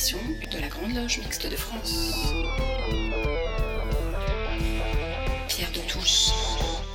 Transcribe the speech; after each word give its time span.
de 0.00 0.58
la 0.58 0.68
Grande 0.68 0.94
Loge 0.94 1.18
Mixte 1.18 1.46
de 1.46 1.56
France. 1.56 2.14
Pierre 5.46 5.70
de 5.72 5.92
Touche. 5.92 6.30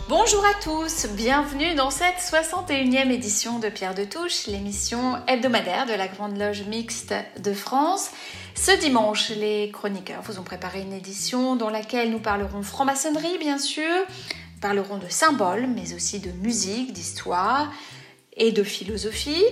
Bonjour 0.09 0.43
à 0.43 0.59
tous, 0.63 1.05
bienvenue 1.15 1.75
dans 1.75 1.91
cette 1.91 2.17
61e 2.17 3.11
édition 3.11 3.59
de 3.59 3.69
Pierre 3.69 3.93
de 3.93 4.05
Touche, 4.05 4.47
l'émission 4.47 5.23
hebdomadaire 5.27 5.85
de 5.85 5.93
la 5.93 6.07
Grande 6.07 6.35
Loge 6.35 6.63
Mixte 6.63 7.13
de 7.43 7.53
France. 7.53 8.09
Ce 8.55 8.71
dimanche, 8.71 9.29
les 9.29 9.69
chroniqueurs 9.69 10.23
vous 10.23 10.39
ont 10.39 10.43
préparé 10.43 10.81
une 10.81 10.93
édition 10.93 11.55
dans 11.55 11.69
laquelle 11.69 12.09
nous 12.09 12.19
parlerons 12.19 12.63
franc-maçonnerie, 12.63 13.37
bien 13.37 13.59
sûr, 13.59 14.03
parlerons 14.61 14.97
de 14.97 15.09
symboles, 15.09 15.67
mais 15.67 15.93
aussi 15.93 16.19
de 16.19 16.31
musique, 16.31 16.91
d'histoire 16.91 17.71
et 18.37 18.51
de 18.51 18.63
philosophie. 18.63 19.43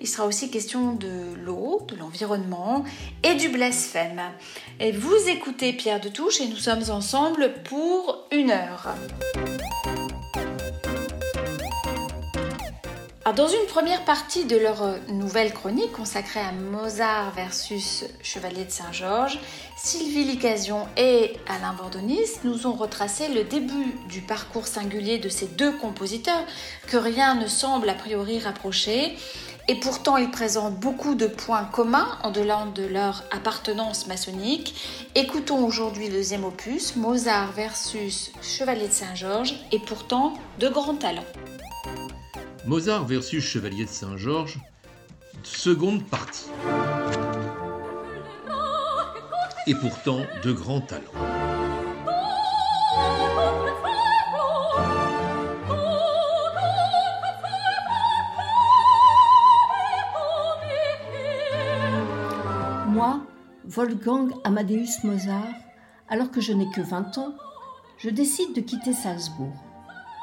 Il 0.00 0.06
sera 0.06 0.26
aussi 0.26 0.50
question 0.50 0.94
de 0.94 1.34
l'eau, 1.44 1.84
de 1.88 1.96
l'environnement 1.96 2.84
et 3.22 3.34
du 3.34 3.48
blasphème. 3.48 4.22
Et 4.80 4.92
vous 4.92 5.28
écoutez 5.28 5.72
Pierre 5.72 6.00
de 6.00 6.08
Touche 6.08 6.40
et 6.40 6.46
nous 6.46 6.56
sommes 6.56 6.90
ensemble 6.90 7.52
pour 7.64 8.26
une 8.30 8.50
heure. 8.50 8.94
Dans 13.34 13.48
une 13.48 13.66
première 13.66 14.04
partie 14.04 14.46
de 14.46 14.56
leur 14.56 14.96
nouvelle 15.08 15.52
chronique 15.52 15.92
consacrée 15.92 16.40
à 16.40 16.52
Mozart 16.52 17.32
versus 17.32 18.04
Chevalier 18.22 18.64
de 18.64 18.70
Saint-Georges, 18.70 19.38
Sylvie 19.76 20.24
Licasion 20.24 20.86
et 20.96 21.36
Alain 21.46 21.74
Bordonis 21.74 22.38
nous 22.44 22.66
ont 22.66 22.72
retracé 22.72 23.28
le 23.28 23.44
début 23.44 23.94
du 24.08 24.22
parcours 24.22 24.66
singulier 24.66 25.18
de 25.18 25.28
ces 25.28 25.46
deux 25.46 25.72
compositeurs 25.72 26.44
que 26.86 26.96
rien 26.96 27.34
ne 27.34 27.46
semble 27.46 27.90
a 27.90 27.94
priori 27.94 28.38
rapprocher 28.38 29.16
et 29.68 29.74
pourtant 29.74 30.16
ils 30.16 30.30
présentent 30.30 30.76
beaucoup 30.76 31.14
de 31.14 31.26
points 31.26 31.64
communs 31.64 32.18
en 32.22 32.30
delà 32.30 32.66
de 32.74 32.86
leur 32.86 33.24
appartenance 33.30 34.06
maçonnique. 34.06 34.74
Écoutons 35.14 35.66
aujourd'hui 35.66 36.06
le 36.06 36.14
deuxième 36.14 36.44
opus, 36.44 36.96
Mozart 36.96 37.52
versus 37.52 38.30
Chevalier 38.40 38.88
de 38.88 38.92
Saint-Georges, 38.92 39.54
et 39.70 39.78
pourtant 39.78 40.32
de 40.58 40.68
grands 40.68 40.94
talents. 40.94 41.26
Mozart 42.66 43.04
versus 43.04 43.42
Chevalier 43.42 43.84
de 43.84 43.90
Saint-Georges, 43.90 44.58
seconde 45.42 46.04
partie. 46.04 46.46
Et 49.66 49.74
pourtant 49.74 50.20
de 50.42 50.52
grands 50.52 50.80
talents. 50.80 51.02
Moi, 62.88 63.20
Wolfgang 63.64 64.32
Amadeus 64.44 65.04
Mozart, 65.04 65.44
alors 66.08 66.30
que 66.30 66.40
je 66.40 66.52
n'ai 66.52 66.70
que 66.70 66.80
20 66.80 67.18
ans, 67.18 67.34
je 67.98 68.10
décide 68.10 68.54
de 68.54 68.60
quitter 68.60 68.92
Salzbourg 68.92 69.67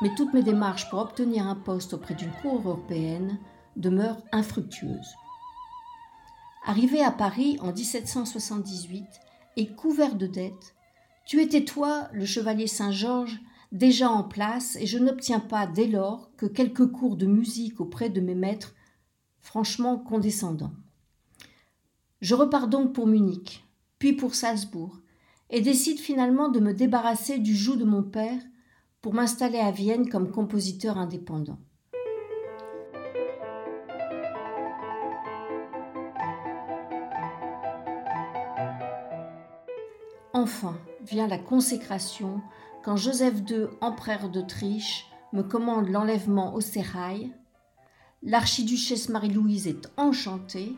mais 0.02 0.14
toutes 0.16 0.34
mes 0.34 0.44
démarches 0.44 0.90
pour 0.90 1.00
obtenir 1.00 1.48
un 1.48 1.56
poste 1.56 1.94
auprès 1.94 2.16
d'une 2.16 2.32
cour 2.42 2.56
européenne 2.56 3.40
demeurent 3.76 4.22
infructueuses. 4.32 5.16
Arrivé 6.66 7.04
à 7.04 7.12
Paris 7.12 7.58
en 7.62 7.72
1778 7.72 9.06
et 9.58 9.68
couvert 9.68 10.16
de 10.16 10.28
dettes, 10.28 10.76
tu 11.26 11.42
étais 11.42 11.64
toi, 11.64 12.08
le 12.14 12.26
chevalier 12.26 12.68
Saint-Georges, 12.68 13.40
déjà 13.72 14.10
en 14.10 14.24
place, 14.24 14.76
et 14.78 14.86
je 14.86 14.98
n'obtiens 14.98 15.40
pas 15.40 15.68
dès 15.68 15.88
lors 15.88 16.30
que 16.38 16.46
quelques 16.46 16.88
cours 16.88 17.18
de 17.18 17.26
musique 17.26 17.82
auprès 17.82 18.10
de 18.10 18.22
mes 18.22 18.36
maîtres 18.36 18.76
franchement 19.42 19.98
condescendants. 19.98 20.74
Je 22.22 22.36
repars 22.36 22.68
donc 22.68 22.94
pour 22.94 23.08
Munich, 23.08 23.64
puis 24.00 24.14
pour 24.14 24.34
Salzbourg, 24.34 25.00
et 25.52 25.62
décide 25.62 26.00
finalement 26.00 26.50
de 26.50 26.60
me 26.60 26.74
débarrasser 26.74 27.38
du 27.38 27.56
joug 27.56 27.76
de 27.76 27.86
mon 27.86 28.04
père 28.04 28.42
pour 29.06 29.14
m'installer 29.14 29.60
à 29.60 29.70
Vienne 29.70 30.10
comme 30.10 30.32
compositeur 30.32 30.98
indépendant. 30.98 31.60
Enfin 40.34 40.76
vient 41.04 41.28
la 41.28 41.38
consécration 41.38 42.42
quand 42.84 42.98
Joseph 42.98 43.36
II, 43.48 43.68
empereur 43.80 44.30
d'Autriche, 44.30 45.06
me 45.34 45.44
commande 45.44 45.88
l'enlèvement 45.90 46.56
au 46.56 46.62
sérail. 46.62 47.32
L'archiduchesse 48.24 49.10
Marie-Louise 49.10 49.68
est 49.68 49.88
enchantée. 49.98 50.76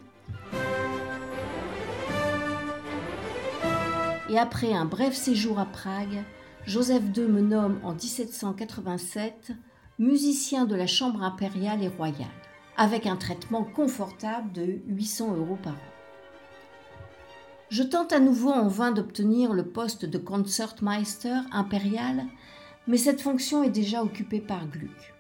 Et 4.29 4.38
après 4.38 4.73
un 4.73 4.83
bref 4.83 5.15
séjour 5.15 5.59
à 5.59 5.65
Prague, 5.65 6.25
Joseph 6.67 7.03
II 7.16 7.28
me 7.28 7.39
nomme 7.39 7.79
en 7.81 7.94
1787 7.94 9.53
musicien 10.00 10.66
de 10.66 10.75
la 10.75 10.85
Chambre 10.85 11.23
impériale 11.23 11.81
et 11.81 11.88
royale, 11.88 12.28
avec 12.75 13.05
un 13.05 13.16
traitement 13.16 13.63
confortable 13.63 14.51
de 14.51 14.81
800 14.88 15.38
euros 15.38 15.57
par 15.63 15.75
an. 15.75 15.94
Je 17.69 17.83
tente 17.83 18.11
à 18.11 18.19
nouveau 18.19 18.51
en 18.51 18.67
vain 18.67 18.91
d'obtenir 18.91 19.53
le 19.53 19.66
poste 19.66 20.03
de 20.03 20.17
Concertmeister 20.17 21.38
impérial, 21.53 22.25
mais 22.85 22.97
cette 22.97 23.22
fonction 23.22 23.63
est 23.63 23.69
déjà 23.69 24.03
occupée 24.03 24.41
par 24.41 24.67
Gluck. 24.67 25.16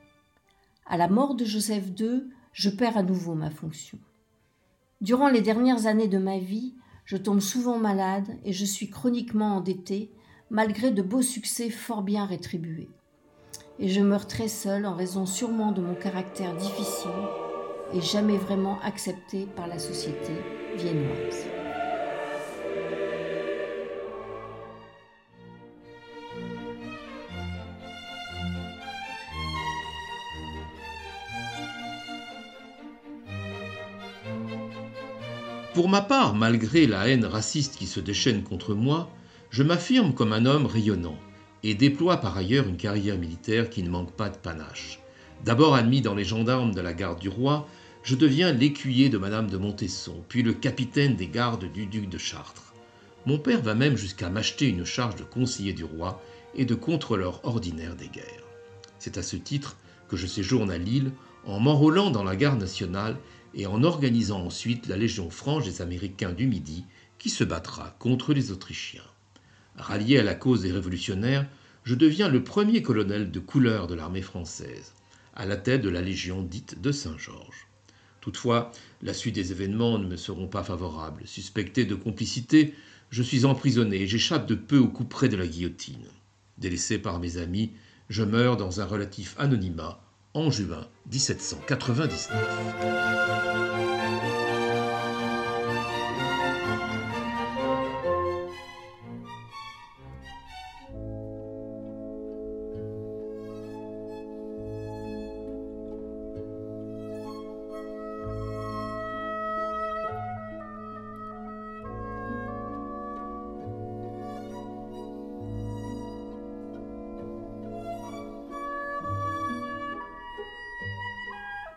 À 0.85 0.97
la 0.97 1.07
mort 1.07 1.33
de 1.33 1.45
Joseph 1.45 1.85
II, 1.97 2.25
je 2.51 2.69
perds 2.69 2.97
à 2.97 3.03
nouveau 3.03 3.35
ma 3.35 3.51
fonction. 3.51 3.97
Durant 4.99 5.29
les 5.29 5.41
dernières 5.41 5.85
années 5.85 6.09
de 6.09 6.17
ma 6.17 6.39
vie, 6.39 6.75
je 7.05 7.15
tombe 7.15 7.39
souvent 7.39 7.77
malade 7.77 8.37
et 8.43 8.51
je 8.51 8.65
suis 8.65 8.89
chroniquement 8.89 9.55
endetté 9.55 10.11
malgré 10.49 10.91
de 10.91 11.01
beaux 11.01 11.21
succès 11.21 11.69
fort 11.69 12.01
bien 12.01 12.25
rétribués. 12.25 12.89
Et 13.79 13.89
je 13.89 14.01
meurs 14.01 14.27
très 14.27 14.47
seul 14.47 14.85
en 14.85 14.95
raison 14.95 15.25
sûrement 15.25 15.71
de 15.71 15.81
mon 15.81 15.93
caractère 15.93 16.55
difficile 16.55 17.11
et 17.93 18.01
jamais 18.01 18.37
vraiment 18.37 18.79
accepté 18.81 19.47
par 19.55 19.67
la 19.67 19.79
société 19.79 20.33
viennoise. 20.75 21.45
Pour 35.73 35.89
ma 35.89 36.01
part, 36.01 36.33
malgré 36.33 36.87
la 36.87 37.07
haine 37.07 37.25
raciste 37.25 37.75
qui 37.75 37.85
se 37.85 37.99
déchaîne 37.99 38.41
contre 38.41 38.73
moi, 38.73 39.11
je 39.49 39.63
m'affirme 39.63 40.13
comme 40.13 40.33
un 40.33 40.45
homme 40.45 40.65
rayonnant 40.65 41.17
et 41.63 41.73
déploie 41.73 42.17
par 42.17 42.37
ailleurs 42.37 42.67
une 42.67 42.77
carrière 42.77 43.17
militaire 43.17 43.69
qui 43.69 43.81
ne 43.83 43.89
manque 43.89 44.11
pas 44.11 44.29
de 44.29 44.37
panache. 44.37 44.99
D'abord 45.45 45.75
admis 45.75 46.01
dans 46.01 46.15
les 46.15 46.23
gendarmes 46.23 46.73
de 46.73 46.81
la 46.81 46.93
garde 46.93 47.19
du 47.19 47.29
roi, 47.29 47.67
je 48.03 48.15
deviens 48.15 48.51
l'écuyer 48.51 49.09
de 49.09 49.17
Madame 49.17 49.49
de 49.49 49.57
Montesson, 49.57 50.23
puis 50.29 50.43
le 50.43 50.53
capitaine 50.53 51.15
des 51.15 51.27
gardes 51.27 51.71
du 51.71 51.85
duc 51.85 52.09
de 52.09 52.17
Chartres. 52.17 52.73
Mon 53.25 53.37
père 53.37 53.61
va 53.61 53.75
même 53.75 53.97
jusqu'à 53.97 54.29
m'acheter 54.29 54.67
une 54.67 54.85
charge 54.85 55.15
de 55.15 55.23
conseiller 55.23 55.73
du 55.73 55.83
roi 55.83 56.21
et 56.55 56.65
de 56.65 56.75
contrôleur 56.75 57.41
ordinaire 57.43 57.95
des 57.95 58.07
guerres. 58.07 58.45
C'est 58.99 59.17
à 59.17 59.23
ce 59.23 59.35
titre 59.35 59.77
que 60.07 60.17
je 60.17 60.27
séjourne 60.27 60.71
à 60.71 60.77
Lille 60.77 61.11
en 61.45 61.59
m'enrôlant 61.59 62.09
dans 62.09 62.23
la 62.23 62.35
garde 62.35 62.59
nationale 62.59 63.17
et 63.53 63.65
en 63.65 63.83
organisant 63.83 64.45
ensuite 64.45 64.87
la 64.87 64.97
Légion 64.97 65.29
franche 65.29 65.65
des 65.65 65.81
Américains 65.81 66.33
du 66.33 66.47
Midi 66.47 66.85
qui 67.17 67.29
se 67.29 67.43
battra 67.43 67.95
contre 67.99 68.33
les 68.33 68.51
Autrichiens. 68.51 69.03
Rallié 69.77 70.17
à 70.19 70.23
la 70.23 70.35
cause 70.35 70.61
des 70.63 70.71
révolutionnaires, 70.71 71.45
je 71.83 71.95
deviens 71.95 72.29
le 72.29 72.43
premier 72.43 72.81
colonel 72.81 73.31
de 73.31 73.39
couleur 73.39 73.87
de 73.87 73.95
l'armée 73.95 74.21
française, 74.21 74.93
à 75.35 75.45
la 75.45 75.55
tête 75.55 75.81
de 75.81 75.89
la 75.89 76.01
Légion 76.01 76.41
dite 76.41 76.81
de 76.81 76.91
Saint-Georges. 76.91 77.67
Toutefois, 78.19 78.71
la 79.01 79.13
suite 79.13 79.35
des 79.35 79.51
événements 79.51 79.99
ne 79.99 80.07
me 80.07 80.17
seront 80.17 80.47
pas 80.47 80.63
favorables. 80.63 81.25
Suspecté 81.25 81.85
de 81.85 81.95
complicité, 81.95 82.73
je 83.09 83.23
suis 83.23 83.45
emprisonné 83.45 84.01
et 84.01 84.07
j'échappe 84.07 84.47
de 84.47 84.55
peu 84.55 84.79
au 84.79 84.89
près 84.89 85.29
de 85.29 85.37
la 85.37 85.47
guillotine. 85.47 86.07
Délaissé 86.57 86.97
par 86.97 87.19
mes 87.19 87.37
amis, 87.37 87.71
je 88.09 88.23
meurs 88.23 88.57
dans 88.57 88.81
un 88.81 88.85
relatif 88.85 89.35
anonymat 89.37 90.01
en 90.33 90.51
juin 90.51 90.87
1799. 91.11 92.29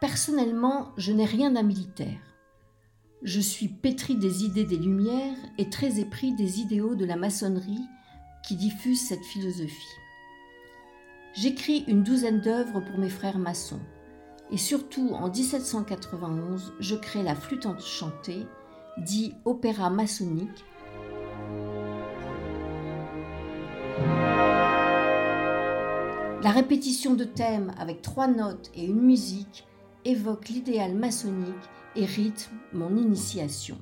Personnellement, 0.01 0.93
je 0.97 1.13
n'ai 1.13 1.27
rien 1.27 1.51
d'un 1.51 1.63
militaire. 1.63 2.19
je 3.23 3.39
suis 3.39 3.69
pétri 3.69 4.17
des 4.17 4.45
idées 4.45 4.65
des 4.65 4.79
Lumières 4.79 5.37
et 5.59 5.69
très 5.69 6.01
épris 6.01 6.33
des 6.33 6.61
idéaux 6.61 6.95
de 6.95 7.05
la 7.05 7.17
maçonnerie 7.17 7.87
qui 8.49 8.57
diffusent 8.57 9.07
cette 9.07 9.27
philosophie. 9.27 9.99
J'écris 11.35 11.85
une 11.87 12.03
douzaine 12.03 12.41
d'œuvres 12.41 12.81
pour 12.81 12.99
mes 12.99 13.11
frères 13.11 13.39
maçons, 13.39 13.83
et 14.51 14.57
surtout 14.57 15.11
en 15.11 15.29
1791, 15.29 16.73
je 16.81 16.97
crée 16.97 17.23
la 17.23 17.35
flûte 17.35 17.67
enchantée, 17.67 18.47
dit 18.97 19.35
opéra 19.45 19.91
maçonnique, 19.91 20.65
La 26.43 26.53
répétition 26.53 27.13
de 27.13 27.25
thèmes 27.25 27.75
avec 27.79 28.01
trois 28.01 28.27
notes 28.27 28.71
et 28.75 28.87
une 28.87 29.03
musique 29.03 29.67
évoque 30.05 30.49
l'idéal 30.49 30.95
maçonnique 30.95 31.55
et 31.97 32.05
rythme 32.05 32.57
mon 32.73 32.97
initiation. 32.97 33.77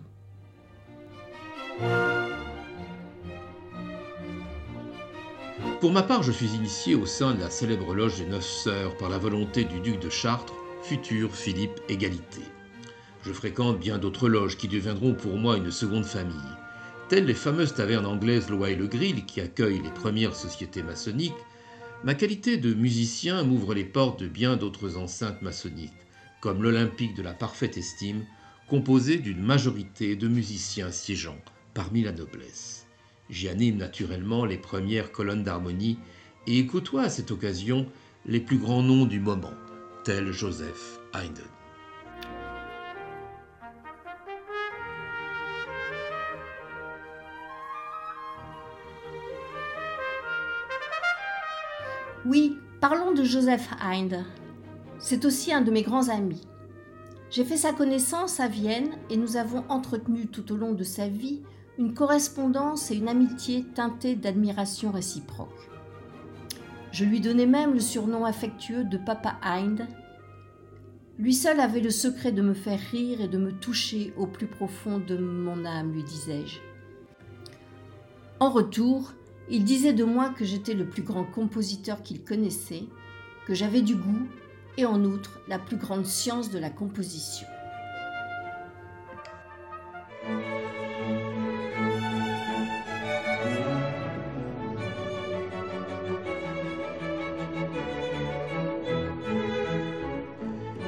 Pour 5.80 5.92
ma 5.92 6.02
part, 6.02 6.24
je 6.24 6.32
suis 6.32 6.54
initié 6.54 6.96
au 6.96 7.06
sein 7.06 7.34
de 7.34 7.40
la 7.40 7.50
célèbre 7.50 7.94
loge 7.94 8.18
des 8.18 8.26
Neuf 8.26 8.44
Sœurs 8.44 8.96
par 8.96 9.08
la 9.08 9.18
volonté 9.18 9.62
du 9.62 9.78
duc 9.78 10.00
de 10.00 10.10
Chartres, 10.10 10.54
futur 10.82 11.32
Philippe 11.34 11.80
Égalité. 11.88 12.40
Je 13.22 13.32
fréquente 13.32 13.78
bien 13.78 13.98
d'autres 13.98 14.28
loges 14.28 14.56
qui 14.56 14.66
deviendront 14.66 15.14
pour 15.14 15.36
moi 15.36 15.56
une 15.56 15.70
seconde 15.70 16.04
famille, 16.04 16.34
telles 17.08 17.26
les 17.26 17.34
fameuses 17.34 17.74
tavernes 17.74 18.06
anglaises 18.06 18.50
Loa 18.50 18.70
et 18.70 18.76
le 18.76 18.88
Grill 18.88 19.24
qui 19.24 19.40
accueillent 19.40 19.82
les 19.82 19.90
premières 19.90 20.34
sociétés 20.34 20.82
maçonniques. 20.82 21.32
Ma 22.02 22.14
qualité 22.14 22.56
de 22.56 22.74
musicien 22.74 23.44
m'ouvre 23.44 23.74
les 23.74 23.84
portes 23.84 24.20
de 24.20 24.28
bien 24.28 24.56
d'autres 24.56 24.96
enceintes 24.96 25.42
maçonniques, 25.42 25.92
comme 26.40 26.62
l'Olympique 26.62 27.14
de 27.14 27.22
la 27.22 27.34
parfaite 27.34 27.76
estime, 27.76 28.24
composé 28.68 29.18
d'une 29.18 29.42
majorité 29.42 30.14
de 30.16 30.28
musiciens 30.28 30.90
siégeant 30.90 31.38
parmi 31.74 32.02
la 32.02 32.12
noblesse. 32.12 32.86
J'y 33.30 33.48
anime 33.48 33.76
naturellement 33.76 34.44
les 34.44 34.58
premières 34.58 35.12
colonnes 35.12 35.42
d'harmonie 35.42 35.98
et 36.46 36.66
côtoie 36.66 37.02
à 37.02 37.10
cette 37.10 37.30
occasion 37.30 37.86
les 38.26 38.40
plus 38.40 38.58
grands 38.58 38.82
noms 38.82 39.06
du 39.06 39.20
moment, 39.20 39.54
tels 40.04 40.32
Joseph 40.32 40.98
Haydn. 41.14 41.42
Oui, 52.26 52.58
parlons 52.80 53.12
de 53.12 53.24
Joseph 53.24 53.70
Haydn. 53.82 54.24
C'est 54.98 55.24
aussi 55.24 55.52
un 55.52 55.60
de 55.60 55.70
mes 55.70 55.82
grands 55.82 56.08
amis. 56.08 56.42
J'ai 57.30 57.44
fait 57.44 57.56
sa 57.56 57.72
connaissance 57.72 58.40
à 58.40 58.48
Vienne 58.48 58.90
et 59.10 59.16
nous 59.16 59.36
avons 59.36 59.64
entretenu 59.68 60.26
tout 60.26 60.50
au 60.52 60.56
long 60.56 60.72
de 60.72 60.82
sa 60.82 61.08
vie 61.08 61.42
une 61.78 61.94
correspondance 61.94 62.90
et 62.90 62.96
une 62.96 63.08
amitié 63.08 63.64
teintées 63.74 64.16
d'admiration 64.16 64.90
réciproque. 64.90 65.70
Je 66.90 67.04
lui 67.04 67.20
donnais 67.20 67.46
même 67.46 67.74
le 67.74 67.80
surnom 67.80 68.24
affectueux 68.24 68.82
de 68.82 68.98
Papa 68.98 69.36
Hind. 69.42 69.86
Lui 71.18 71.34
seul 71.34 71.60
avait 71.60 71.80
le 71.80 71.90
secret 71.90 72.32
de 72.32 72.42
me 72.42 72.54
faire 72.54 72.80
rire 72.90 73.20
et 73.20 73.28
de 73.28 73.38
me 73.38 73.52
toucher 73.52 74.12
au 74.16 74.26
plus 74.26 74.46
profond 74.46 74.98
de 74.98 75.16
mon 75.16 75.64
âme, 75.64 75.92
lui 75.92 76.02
disais-je. 76.02 76.58
En 78.40 78.50
retour, 78.50 79.12
il 79.48 79.64
disait 79.64 79.92
de 79.92 80.04
moi 80.04 80.30
que 80.30 80.44
j'étais 80.44 80.74
le 80.74 80.88
plus 80.88 81.02
grand 81.02 81.24
compositeur 81.24 82.02
qu'il 82.02 82.24
connaissait, 82.24 82.84
que 83.46 83.54
j'avais 83.54 83.82
du 83.82 83.94
goût 83.94 84.26
et 84.78 84.86
en 84.86 85.04
outre 85.04 85.40
la 85.48 85.58
plus 85.58 85.76
grande 85.76 86.06
science 86.06 86.50
de 86.50 86.58
la 86.58 86.70
composition. 86.70 87.48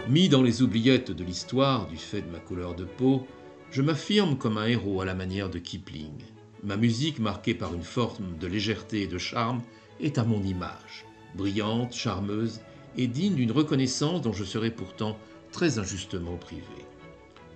Mis 0.08 0.28
dans 0.28 0.42
les 0.42 0.62
oubliettes 0.62 1.10
de 1.10 1.24
l'histoire 1.24 1.88
du 1.88 1.96
fait 1.96 2.22
de 2.22 2.30
ma 2.30 2.38
couleur 2.38 2.76
de 2.76 2.84
peau, 2.84 3.26
je 3.72 3.82
m'affirme 3.82 4.38
comme 4.38 4.58
un 4.58 4.66
héros 4.66 5.00
à 5.00 5.04
la 5.04 5.14
manière 5.14 5.50
de 5.50 5.58
Kipling. 5.58 6.22
Ma 6.62 6.76
musique, 6.76 7.18
marquée 7.18 7.54
par 7.54 7.74
une 7.74 7.82
forme 7.82 8.36
de 8.38 8.46
légèreté 8.46 9.02
et 9.02 9.06
de 9.08 9.18
charme, 9.18 9.62
est 9.98 10.18
à 10.18 10.24
mon 10.24 10.42
image, 10.42 11.06
brillante, 11.34 11.92
charmeuse 11.92 12.60
et 12.96 13.06
digne 13.06 13.34
d'une 13.34 13.52
reconnaissance 13.52 14.22
dont 14.22 14.32
je 14.32 14.44
serais 14.44 14.70
pourtant 14.70 15.18
très 15.52 15.78
injustement 15.78 16.36
privé. 16.36 16.64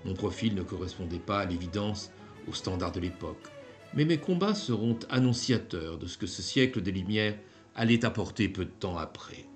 Mon 0.04 0.14
profil 0.14 0.54
ne 0.54 0.62
correspondait 0.62 1.18
pas 1.18 1.40
à 1.40 1.46
l'évidence 1.46 2.10
aux 2.48 2.52
standards 2.52 2.92
de 2.92 3.00
l'époque, 3.00 3.50
mais 3.94 4.04
mes 4.04 4.18
combats 4.18 4.54
seront 4.54 4.98
annonciateurs 5.08 5.98
de 5.98 6.06
ce 6.06 6.18
que 6.18 6.26
ce 6.26 6.42
siècle 6.42 6.82
des 6.82 6.92
Lumières 6.92 7.38
allait 7.74 8.04
apporter 8.04 8.48
peu 8.48 8.64
de 8.64 8.70
temps 8.70 8.98
après. 8.98 9.46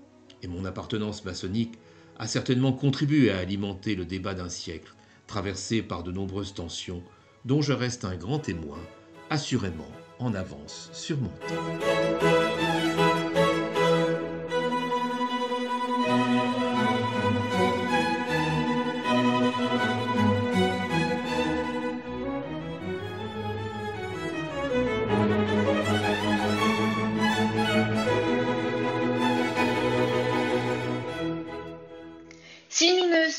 Et 0.43 0.47
mon 0.47 0.65
appartenance 0.65 1.25
maçonnique 1.25 1.79
a 2.19 2.27
certainement 2.27 2.73
contribué 2.73 3.31
à 3.31 3.39
alimenter 3.39 3.95
le 3.95 4.05
débat 4.05 4.35
d'un 4.35 4.49
siècle, 4.49 4.95
traversé 5.27 5.83
par 5.83 6.03
de 6.03 6.13
nombreuses 6.13 6.55
tensions, 6.55 7.03
dont 7.45 7.63
je 7.63 7.73
reste 7.73 8.05
un 8.05 8.17
grand 8.17 8.39
témoin, 8.39 8.81
assurément 9.31 9.91
en 10.19 10.35
avance 10.35 10.91
sur 10.93 11.19
mon 11.19 11.29
temps. 11.29 12.38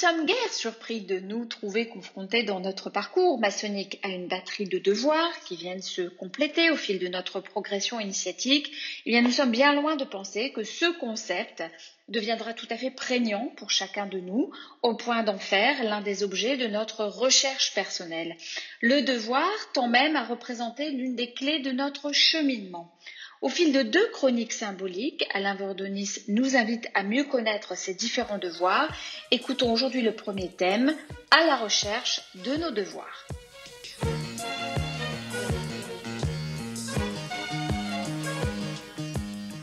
Sommes 0.09 0.25
guère 0.25 0.53
surpris 0.53 1.01
de 1.01 1.19
nous 1.19 1.45
trouver 1.45 1.87
confrontés 1.87 2.41
dans 2.41 2.59
notre 2.59 2.89
parcours 2.89 3.39
maçonnique 3.39 3.99
à 4.01 4.07
une 4.07 4.27
batterie 4.27 4.67
de 4.67 4.79
devoirs 4.79 5.39
qui 5.45 5.55
viennent 5.55 5.83
se 5.83 6.01
compléter 6.01 6.71
au 6.71 6.75
fil 6.75 6.97
de 6.97 7.07
notre 7.07 7.41
progression 7.41 7.99
initiatique, 7.99 8.71
eh 9.05 9.11
bien 9.11 9.21
nous 9.21 9.31
sommes 9.31 9.51
bien 9.51 9.73
loin 9.73 9.97
de 9.97 10.05
penser 10.05 10.51
que 10.51 10.63
ce 10.63 10.85
concept 10.99 11.63
deviendra 12.07 12.55
tout 12.55 12.65
à 12.71 12.77
fait 12.77 12.89
prégnant 12.89 13.51
pour 13.55 13.69
chacun 13.69 14.07
de 14.07 14.17
nous, 14.17 14.49
au 14.81 14.95
point 14.95 15.21
d'en 15.21 15.37
faire 15.37 15.83
l'un 15.83 16.01
des 16.01 16.23
objets 16.23 16.57
de 16.57 16.65
notre 16.65 17.05
recherche 17.05 17.75
personnelle. 17.75 18.35
Le 18.81 19.01
devoir 19.03 19.51
tend 19.73 19.87
même 19.87 20.15
à 20.15 20.25
représenter 20.25 20.89
l'une 20.89 21.15
des 21.15 21.33
clés 21.33 21.59
de 21.59 21.71
notre 21.71 22.11
cheminement. 22.13 22.91
Au 23.41 23.47
fil 23.47 23.71
de 23.71 23.83
deux 23.83 24.05
chroniques 24.11 24.51
symboliques, 24.51 25.25
Alain 25.33 25.55
Vordonis 25.55 26.23
nous 26.27 26.57
invite 26.57 26.89
à 26.93 27.03
mieux 27.03 27.23
connaître 27.23 27.77
ces 27.77 27.93
différents 27.93 28.37
devoirs. 28.37 28.93
Écoutons 29.31 29.71
aujourd'hui 29.71 30.01
le 30.01 30.11
premier 30.11 30.49
thème, 30.49 30.93
à 31.31 31.45
la 31.45 31.55
recherche 31.55 32.21
de 32.35 32.57
nos 32.57 32.71
devoirs. 32.71 33.27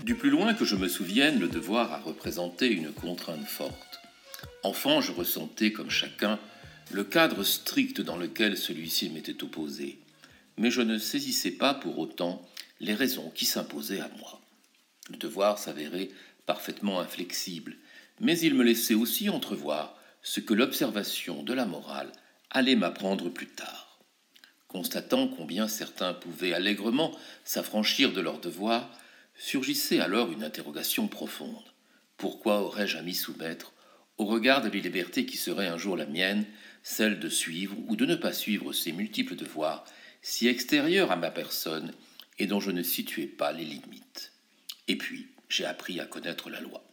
Du 0.05 0.15
plus 0.15 0.31
loin 0.31 0.55
que 0.55 0.65
je 0.65 0.77
me 0.77 0.89
souvienne, 0.89 1.39
le 1.39 1.49
devoir 1.49 1.93
a 1.93 1.99
représenté 1.99 2.69
une 2.69 2.93
contrainte 2.93 3.47
forte. 3.47 4.01
Enfant, 4.63 5.03
je 5.03 5.13
ressentais, 5.13 5.71
comme 5.71 5.91
chacun, 5.91 6.39
le 6.93 7.05
cadre 7.05 7.45
strict 7.45 8.01
dans 8.01 8.17
lequel 8.17 8.57
celui-ci 8.57 9.11
m'était 9.11 9.45
opposé. 9.45 9.99
Mais 10.57 10.71
je 10.71 10.81
ne 10.81 10.97
saisissais 10.97 11.51
pas 11.51 11.75
pour 11.75 11.99
autant 11.99 12.41
les 12.81 12.95
raisons 12.95 13.31
qui 13.31 13.45
s'imposaient 13.45 14.01
à 14.01 14.11
moi. 14.19 14.41
Le 15.11 15.17
devoir 15.17 15.59
s'avérait 15.59 16.11
parfaitement 16.47 17.01
inflexible, 17.01 17.77
mais 18.21 18.39
il 18.39 18.55
me 18.55 18.65
laissait 18.65 18.95
aussi 18.95 19.29
entrevoir 19.29 19.97
ce 20.23 20.41
que 20.41 20.55
l'observation 20.55 21.43
de 21.43 21.53
la 21.53 21.67
morale 21.67 22.13
allait 22.51 22.77
m'apprendre 22.77 23.29
plus 23.29 23.49
tard. 23.49 24.01
Constatant 24.69 25.29
combien 25.29 25.69
certains 25.69 26.13
pouvaient 26.13 26.53
allègrement 26.53 27.17
s'affranchir 27.45 28.13
de 28.13 28.21
leurs 28.21 28.41
devoirs, 28.41 28.91
surgissait 29.37 30.01
alors 30.01 30.33
une 30.33 30.45
interrogation 30.45 31.09
profonde. 31.09 31.65
Pourquoi 32.17 32.63
aurais-je 32.63 32.97
à 32.97 33.03
m'y 33.03 33.15
soumettre 33.15 33.73
au 34.19 34.25
regard 34.25 34.63
de 34.63 34.71
la 34.71 35.25
qui 35.25 35.37
serait 35.37 35.69
un 35.69 35.77
jour 35.77 35.97
la 35.97 36.07
mienne, 36.07 36.47
celle 36.83 37.21
de 37.21 37.29
suivre 37.29 37.77
ou 37.87 37.97
de 37.97 38.07
ne 38.07 38.17
pas 38.17 38.33
suivre 38.33 38.73
ces 38.73 38.93
multiples 38.93 39.37
devoirs, 39.37 39.85
si 40.23 40.49
extérieurs 40.49 41.13
à 41.13 41.17
ma 41.17 41.31
personne 41.31 41.93
et 42.39 42.47
dont 42.47 42.61
je 42.61 42.71
ne 42.71 42.83
situais 42.83 43.27
pas 43.27 43.53
les 43.53 43.65
limites. 43.65 44.33
Et 44.89 44.97
puis, 44.97 45.29
j'ai 45.49 45.65
appris 45.65 46.01
à 46.01 46.07
connaître 46.07 46.51
la 46.51 46.61
loi, 46.61 46.85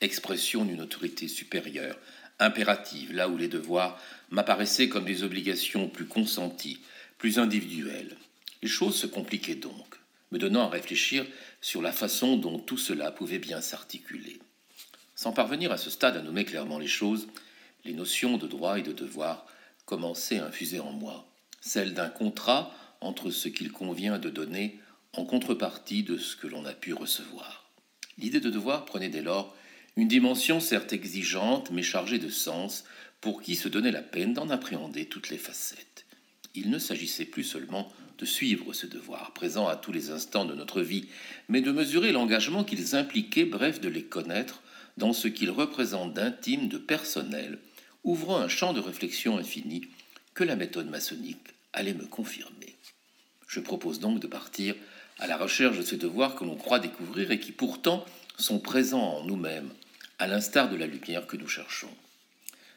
expression 0.00 0.64
d'une 0.64 0.80
autorité 0.80 1.28
supérieure, 1.28 1.98
impérative, 2.38 3.12
là 3.12 3.28
où 3.28 3.36
les 3.36 3.48
devoirs 3.48 4.00
m'apparaissaient 4.30 4.88
comme 4.88 5.04
des 5.04 5.22
obligations 5.22 5.88
plus 5.88 6.06
consenties, 6.06 6.80
plus 7.18 7.38
individuelles. 7.38 8.16
Les 8.62 8.68
choses 8.68 8.96
se 8.96 9.06
compliquaient 9.06 9.54
donc, 9.54 9.96
me 10.32 10.38
donnant 10.38 10.64
à 10.64 10.68
réfléchir 10.68 11.26
sur 11.60 11.82
la 11.82 11.92
façon 11.92 12.36
dont 12.36 12.58
tout 12.58 12.78
cela 12.78 13.10
pouvait 13.10 13.38
bien 13.38 13.60
s'articuler. 13.60 14.38
Sans 15.14 15.32
parvenir 15.32 15.72
à 15.72 15.78
ce 15.78 15.90
stade 15.90 16.16
à 16.16 16.22
nommer 16.22 16.44
clairement 16.44 16.78
les 16.78 16.86
choses, 16.86 17.28
les 17.84 17.94
notions 17.94 18.36
de 18.36 18.46
droit 18.46 18.78
et 18.78 18.82
de 18.82 18.92
devoir 18.92 19.46
commençait 19.86 20.38
à 20.38 20.46
infuser 20.46 20.80
en 20.80 20.92
moi, 20.92 21.26
celle 21.60 21.94
d'un 21.94 22.08
contrat 22.08 22.74
entre 23.00 23.30
ce 23.30 23.48
qu'il 23.48 23.72
convient 23.72 24.18
de 24.18 24.30
donner 24.30 24.78
en 25.18 25.24
contrepartie 25.24 26.02
de 26.02 26.18
ce 26.18 26.36
que 26.36 26.46
l'on 26.46 26.64
a 26.64 26.72
pu 26.72 26.92
recevoir. 26.92 27.70
L'idée 28.18 28.40
de 28.40 28.50
devoir 28.50 28.84
prenait 28.84 29.08
dès 29.08 29.22
lors 29.22 29.54
une 29.96 30.08
dimension 30.08 30.60
certes 30.60 30.92
exigeante 30.92 31.70
mais 31.70 31.82
chargée 31.82 32.18
de 32.18 32.28
sens 32.28 32.84
pour 33.20 33.42
qui 33.42 33.56
se 33.56 33.68
donnait 33.68 33.92
la 33.92 34.02
peine 34.02 34.34
d'en 34.34 34.50
appréhender 34.50 35.06
toutes 35.06 35.30
les 35.30 35.38
facettes. 35.38 36.06
Il 36.54 36.70
ne 36.70 36.78
s'agissait 36.78 37.24
plus 37.24 37.44
seulement 37.44 37.92
de 38.18 38.24
suivre 38.24 38.72
ce 38.72 38.86
devoir, 38.86 39.32
présent 39.32 39.68
à 39.68 39.76
tous 39.76 39.92
les 39.92 40.10
instants 40.10 40.44
de 40.44 40.54
notre 40.54 40.80
vie, 40.80 41.08
mais 41.48 41.60
de 41.60 41.72
mesurer 41.72 42.12
l'engagement 42.12 42.64
qu'ils 42.64 42.96
impliquaient, 42.96 43.44
bref, 43.44 43.80
de 43.80 43.88
les 43.88 44.04
connaître 44.04 44.62
dans 44.96 45.12
ce 45.12 45.28
qu'ils 45.28 45.50
représentent 45.50 46.14
d'intime, 46.14 46.68
de 46.68 46.78
personnel, 46.78 47.58
ouvrant 48.04 48.38
un 48.38 48.48
champ 48.48 48.72
de 48.72 48.80
réflexion 48.80 49.36
infini 49.36 49.82
que 50.32 50.44
la 50.44 50.56
méthode 50.56 50.88
maçonnique 50.88 51.48
allait 51.72 51.94
me 51.94 52.06
confirmer. 52.06 52.74
Je 53.46 53.60
propose 53.60 54.00
donc 54.00 54.20
de 54.20 54.26
partir 54.26 54.74
à 55.18 55.26
la 55.26 55.36
recherche 55.36 55.78
de 55.78 55.82
ces 55.82 55.96
devoirs 55.96 56.34
que 56.34 56.44
l'on 56.44 56.56
croit 56.56 56.78
découvrir 56.78 57.30
et 57.30 57.40
qui 57.40 57.52
pourtant 57.52 58.04
sont 58.38 58.58
présents 58.58 59.18
en 59.18 59.24
nous-mêmes, 59.24 59.70
à 60.18 60.26
l'instar 60.26 60.68
de 60.68 60.76
la 60.76 60.86
lumière 60.86 61.26
que 61.26 61.36
nous 61.36 61.48
cherchons. 61.48 61.90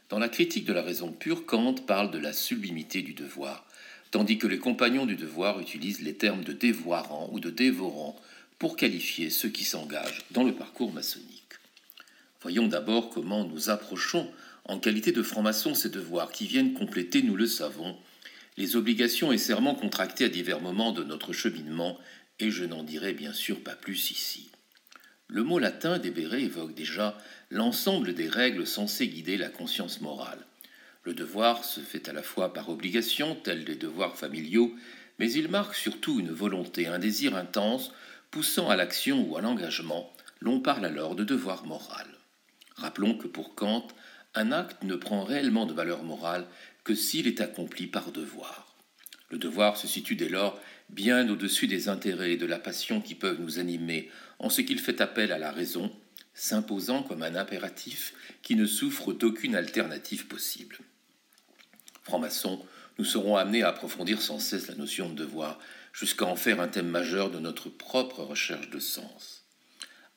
Dans 0.10 0.19
la 0.19 0.29
critique 0.29 0.65
de 0.65 0.74
la 0.74 0.81
raison 0.81 1.12
pure, 1.12 1.46
Kant 1.46 1.75
parle 1.75 2.12
de 2.12 2.17
la 2.17 2.34
sublimité 2.34 3.01
du 3.01 3.13
devoir, 3.13 3.65
tandis 4.12 4.38
que 4.38 4.48
les 4.48 4.58
compagnons 4.58 5.05
du 5.05 5.15
devoir 5.15 5.60
utilisent 5.60 6.01
les 6.01 6.15
termes 6.15 6.43
de 6.43 6.53
dévoirant 6.53 7.29
ou 7.31 7.39
de 7.39 7.50
dévorant 7.50 8.15
pour 8.58 8.75
qualifier 8.75 9.29
ceux 9.29 9.50
qui 9.50 9.65
s'engagent 9.65 10.24
dans 10.31 10.43
le 10.43 10.53
parcours 10.53 10.91
maçonnique. 10.91 11.43
Voyons 12.41 12.67
d'abord 12.67 13.10
comment 13.10 13.43
nous 13.43 13.69
approchons 13.69 14.29
en 14.65 14.79
qualité 14.79 15.12
de 15.12 15.24
francs-maçons 15.24 15.75
ces 15.75 15.89
devoirs 15.89 16.31
qui 16.31 16.48
viennent 16.48 16.74
compléter, 16.74 17.22
nous 17.22 17.36
le 17.36 17.48
savons, 17.48 17.98
les 18.58 18.75
obligations 18.75 19.31
et 19.31 19.38
serments 19.38 19.75
contractés 19.75 20.25
à 20.25 20.29
divers 20.29 20.62
moments 20.62 20.91
de 20.91 21.03
notre 21.03 21.34
cheminement, 21.34 21.98
et 22.39 22.51
je 22.51 22.63
n'en 22.63 22.84
dirai 22.84 23.13
bien 23.13 23.34
sûr 23.34 23.62
pas 23.63 23.75
plus 23.75 24.12
ici. 24.12 24.50
Le 25.27 25.43
mot 25.43 25.60
latin 25.60 26.00
débéré 26.00 26.43
évoque 26.43 26.74
déjà 26.74 27.17
l'ensemble 27.51 28.13
des 28.15 28.27
règles 28.27 28.65
censées 28.65 29.08
guider 29.08 29.38
la 29.38 29.50
conscience 29.50 30.01
morale. 30.01 30.46
Le 31.03 31.13
devoir 31.13 31.63
se 31.63 31.81
fait 31.81 32.10
à 32.10 32.13
la 32.13 32.24
fois 32.24 32.53
par 32.53 32.69
obligation, 32.69 33.36
tels 33.36 33.63
les 33.63 33.75
devoirs 33.75 34.17
familiaux, 34.17 34.74
mais 35.19 35.31
il 35.31 35.50
marque 35.50 35.75
surtout 35.75 36.19
une 36.19 36.31
volonté, 36.31 36.88
un 36.88 37.00
désir 37.00 37.36
intense, 37.36 37.91
poussant 38.31 38.69
à 38.69 38.75
l'action 38.75 39.22
ou 39.27 39.38
à 39.38 39.41
l'engagement. 39.41 40.12
L'on 40.39 40.60
parle 40.60 40.86
alors 40.86 41.15
de 41.15 41.24
devoir 41.24 41.65
moral. 41.65 42.08
Rappelons 42.75 43.17
que 43.17 43.27
pour 43.27 43.55
Kant, 43.55 43.88
un 44.36 44.51
acte 44.51 44.84
ne 44.84 44.96
prend 44.96 45.24
réellement 45.24 45.65
de 45.65 45.74
valeur 45.74 46.03
morale 46.03 46.48
que 46.84 46.96
s'il 46.96 47.27
est 47.27 47.41
accompli 47.41 47.88
par 47.88 48.12
devoir. 48.12 48.75
Le 49.29 49.38
devoir 49.38 49.77
se 49.77 49.88
situe 49.88 50.15
dès 50.15 50.29
lors 50.29 50.60
bien 50.89 51.29
au-dessus 51.29 51.67
des 51.67 51.89
intérêts 51.89 52.34
et 52.34 52.38
de 52.38 52.46
la 52.46 52.60
passion 52.60 53.01
qui 53.01 53.15
peuvent 53.15 53.39
nous 53.39 53.60
animer, 53.60 54.10
en 54.39 54.50
ce 54.50 54.62
qu'il 54.62 54.79
fait 54.79 55.01
appel 55.01 55.31
à 55.31 55.38
la 55.38 55.51
raison, 55.51 55.91
s'imposant 56.34 57.03
comme 57.03 57.24
un 57.24 57.36
impératif 57.36 58.13
qui 58.41 58.55
ne 58.55 58.65
souffre 58.65 59.13
d'aucune 59.13 59.55
alternative 59.55 60.27
possible. 60.27 60.77
Francs-maçons, 62.03 62.65
nous 62.98 63.05
serons 63.05 63.38
amenés 63.38 63.63
à 63.63 63.69
approfondir 63.69 64.22
sans 64.22 64.39
cesse 64.39 64.67
la 64.67 64.75
notion 64.75 65.10
de 65.10 65.15
devoir, 65.15 65.60
jusqu'à 65.93 66.25
en 66.25 66.36
faire 66.36 66.62
un 66.62 66.67
thème 66.67 66.88
majeur 66.88 67.31
de 67.31 67.39
notre 67.39 67.69
propre 67.69 68.24
recherche 68.24 68.69
de 68.69 68.79
sens. 68.79 69.43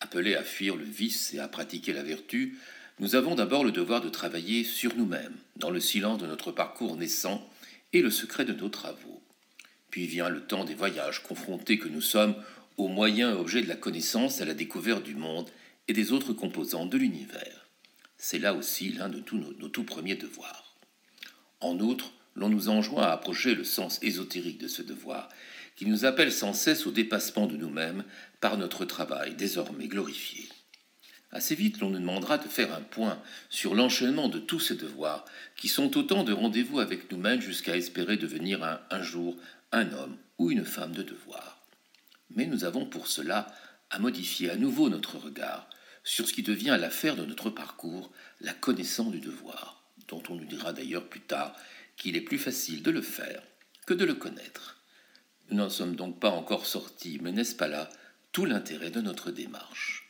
Appelés 0.00 0.34
à 0.34 0.42
fuir 0.42 0.76
le 0.76 0.84
vice 0.84 1.32
et 1.34 1.38
à 1.38 1.48
pratiquer 1.48 1.92
la 1.92 2.02
vertu, 2.02 2.58
nous 2.98 3.14
avons 3.14 3.34
d'abord 3.34 3.64
le 3.64 3.72
devoir 3.72 4.00
de 4.00 4.08
travailler 4.08 4.64
sur 4.64 4.94
nous-mêmes, 4.96 5.36
dans 5.56 5.70
le 5.70 5.80
silence 5.80 6.18
de 6.18 6.26
notre 6.26 6.52
parcours 6.52 6.96
naissant 6.96 7.48
et 7.92 8.02
le 8.02 8.10
secret 8.10 8.44
de 8.44 8.52
nos 8.52 8.68
travaux. 8.68 9.21
Puis 9.92 10.06
vient 10.06 10.30
le 10.30 10.40
temps 10.40 10.64
des 10.64 10.74
voyages, 10.74 11.22
confrontés 11.22 11.78
que 11.78 11.86
nous 11.86 12.00
sommes 12.00 12.34
aux 12.78 12.88
moyens 12.88 13.34
et 13.34 13.38
objets 13.38 13.60
de 13.60 13.68
la 13.68 13.76
connaissance 13.76 14.40
à 14.40 14.46
la 14.46 14.54
découverte 14.54 15.04
du 15.04 15.14
monde 15.14 15.50
et 15.86 15.92
des 15.92 16.12
autres 16.12 16.32
composantes 16.32 16.88
de 16.88 16.96
l'univers. 16.96 17.68
C'est 18.16 18.38
là 18.38 18.54
aussi 18.54 18.88
l'un 18.88 19.10
de 19.10 19.20
tous 19.20 19.36
nos, 19.36 19.52
tout 19.68 19.84
premiers 19.84 20.14
devoirs. 20.14 20.76
En 21.60 21.78
outre, 21.78 22.14
l'on 22.34 22.48
nous 22.48 22.70
enjoint 22.70 23.02
à 23.02 23.12
approcher 23.12 23.54
le 23.54 23.64
sens 23.64 23.98
ésotérique 24.00 24.58
de 24.58 24.66
ce 24.66 24.80
devoir, 24.80 25.28
qui 25.76 25.84
nous 25.84 26.06
appelle 26.06 26.32
sans 26.32 26.54
cesse 26.54 26.86
au 26.86 26.90
dépassement 26.90 27.46
de 27.46 27.58
nous-mêmes 27.58 28.04
par 28.40 28.56
notre 28.56 28.86
travail 28.86 29.34
désormais 29.34 29.88
glorifié. 29.88 30.48
Assez 31.32 31.54
vite, 31.54 31.80
l'on 31.80 31.90
nous 31.90 31.98
demandera 31.98 32.38
de 32.38 32.48
faire 32.48 32.74
un 32.74 32.80
point 32.80 33.20
sur 33.50 33.74
l'enchaînement 33.74 34.28
de 34.28 34.38
tous 34.38 34.60
ces 34.60 34.76
devoirs, 34.76 35.26
qui 35.56 35.68
sont 35.68 35.98
autant 35.98 36.24
de 36.24 36.32
rendez-vous 36.32 36.80
avec 36.80 37.10
nous-mêmes 37.12 37.42
jusqu'à 37.42 37.76
espérer 37.76 38.16
devenir 38.16 38.80
un 38.90 39.02
jour 39.02 39.36
un 39.72 39.90
homme 39.92 40.16
ou 40.38 40.50
une 40.50 40.64
femme 40.64 40.92
de 40.92 41.02
devoir. 41.02 41.66
Mais 42.30 42.46
nous 42.46 42.64
avons 42.64 42.86
pour 42.86 43.08
cela 43.08 43.52
à 43.90 43.98
modifier 43.98 44.50
à 44.50 44.56
nouveau 44.56 44.88
notre 44.88 45.18
regard 45.18 45.68
sur 46.04 46.28
ce 46.28 46.32
qui 46.32 46.42
devient 46.42 46.76
l'affaire 46.80 47.16
de 47.16 47.24
notre 47.24 47.50
parcours, 47.50 48.12
la 48.40 48.52
connaissance 48.52 49.12
du 49.12 49.20
devoir, 49.20 49.82
dont 50.08 50.22
on 50.28 50.36
nous 50.36 50.44
dira 50.44 50.72
d'ailleurs 50.72 51.08
plus 51.08 51.20
tard 51.20 51.54
qu'il 51.96 52.16
est 52.16 52.22
plus 52.22 52.38
facile 52.38 52.82
de 52.82 52.90
le 52.90 53.02
faire 53.02 53.42
que 53.86 53.94
de 53.94 54.04
le 54.04 54.14
connaître. 54.14 54.82
Nous 55.50 55.56
n'en 55.56 55.70
sommes 55.70 55.96
donc 55.96 56.20
pas 56.20 56.30
encore 56.30 56.66
sortis, 56.66 57.18
mais 57.22 57.32
n'est-ce 57.32 57.54
pas 57.54 57.68
là 57.68 57.88
tout 58.32 58.44
l'intérêt 58.44 58.90
de 58.90 59.00
notre 59.00 59.30
démarche? 59.30 60.08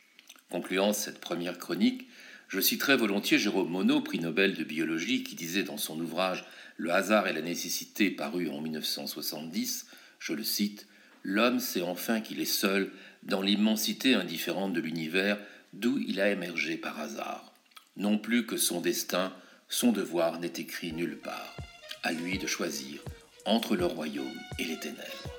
Concluant 0.49 0.93
cette 0.93 1.19
première 1.19 1.57
chronique, 1.57 2.07
je 2.47 2.59
citerai 2.59 2.95
volontiers 2.95 3.39
Jérôme 3.39 3.69
Monod, 3.69 4.05
prix 4.05 4.19
Nobel 4.19 4.53
de 4.53 4.63
biologie, 4.63 5.23
qui 5.23 5.35
disait 5.35 5.63
dans 5.63 5.77
son 5.77 5.99
ouvrage 5.99 6.45
Le 6.77 6.91
hasard 6.91 7.27
et 7.27 7.33
la 7.33 7.41
nécessité, 7.41 8.09
paru 8.09 8.49
en 8.49 8.61
1970, 8.61 9.87
je 10.19 10.33
le 10.33 10.43
cite, 10.43 10.87
L'homme 11.23 11.59
sait 11.59 11.81
enfin 11.81 12.19
qu'il 12.19 12.41
est 12.41 12.45
seul 12.45 12.91
dans 13.23 13.41
l'immensité 13.41 14.13
indifférente 14.13 14.73
de 14.73 14.81
l'univers 14.81 15.37
d'où 15.71 15.97
il 16.05 16.19
a 16.19 16.29
émergé 16.29 16.77
par 16.77 16.99
hasard. 16.99 17.53
Non 17.95 18.17
plus 18.17 18.45
que 18.45 18.57
son 18.57 18.81
destin, 18.81 19.33
son 19.69 19.91
devoir 19.91 20.39
n'est 20.39 20.53
écrit 20.57 20.91
nulle 20.91 21.17
part. 21.17 21.55
À 22.03 22.11
lui 22.11 22.37
de 22.37 22.47
choisir 22.47 22.99
entre 23.45 23.75
le 23.75 23.85
royaume 23.85 24.39
et 24.59 24.65
les 24.65 24.79
ténèbres. 24.79 25.29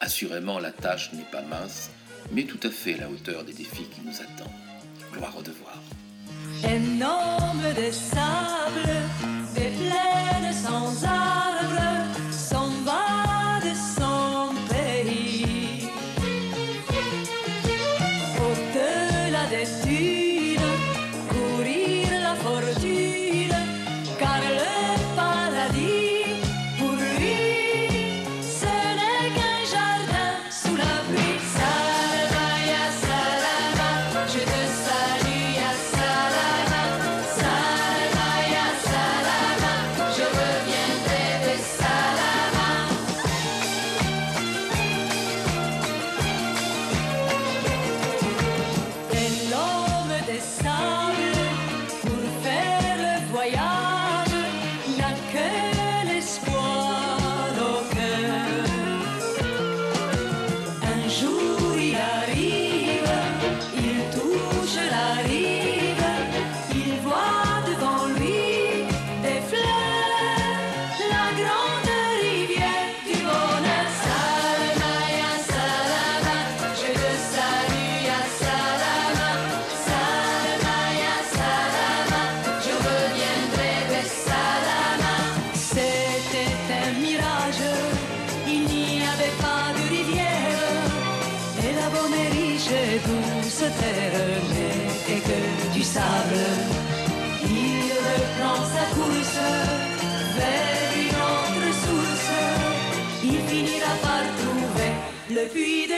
Assurément, 0.00 0.58
la 0.58 0.72
tâche 0.72 1.12
n'est 1.12 1.22
pas 1.30 1.42
mince, 1.42 1.90
mais 2.32 2.44
tout 2.44 2.60
à 2.62 2.70
fait 2.70 2.94
à 2.94 2.98
la 2.98 3.10
hauteur 3.10 3.44
des 3.44 3.52
défis 3.52 3.86
qui 3.94 4.00
nous 4.04 4.20
attendent. 4.20 4.50
Gloire 5.12 5.36
au 5.36 5.42
devoir. 5.42 5.80
Le 105.54 105.89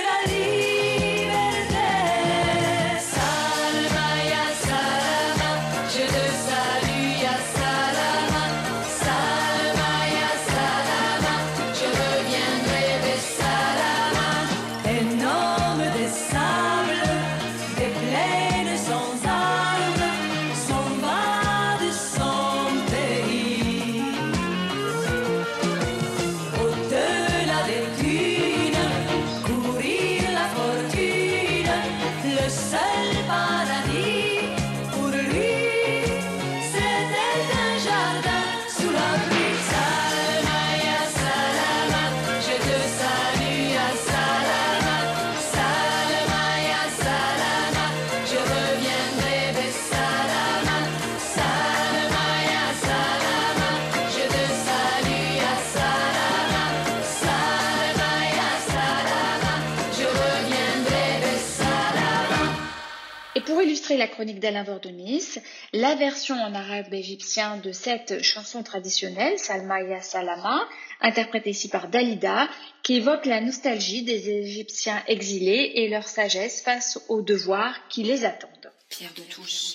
chronique 64.13 64.41
d'Alain 64.41 64.63
Vordonis, 64.63 65.39
la 65.73 65.95
version 65.95 66.37
en 66.37 66.55
arabe 66.55 66.93
égyptien 66.93 67.57
de 67.57 67.73
cette 67.73 68.23
chanson 68.23 68.63
traditionnelle, 68.63 69.39
Salma 69.39 69.83
Ya 69.83 70.01
Salama, 70.03 70.69
interprétée 71.01 71.51
ici 71.51 71.69
par 71.69 71.89
Dalida, 71.89 72.49
qui 72.83 72.97
évoque 72.97 73.27
la 73.27 73.41
nostalgie 73.41 74.03
des 74.03 74.29
Égyptiens 74.29 75.03
exilés 75.09 75.73
et 75.77 75.89
leur 75.89 76.07
sagesse 76.07 76.63
face 76.63 77.01
aux 77.09 77.23
devoirs 77.23 77.75
qui 77.89 78.03
les 78.03 78.25
attendent. 78.25 78.71
Pierre 78.89 79.15
de 79.17 79.23
Touche. 79.23 79.75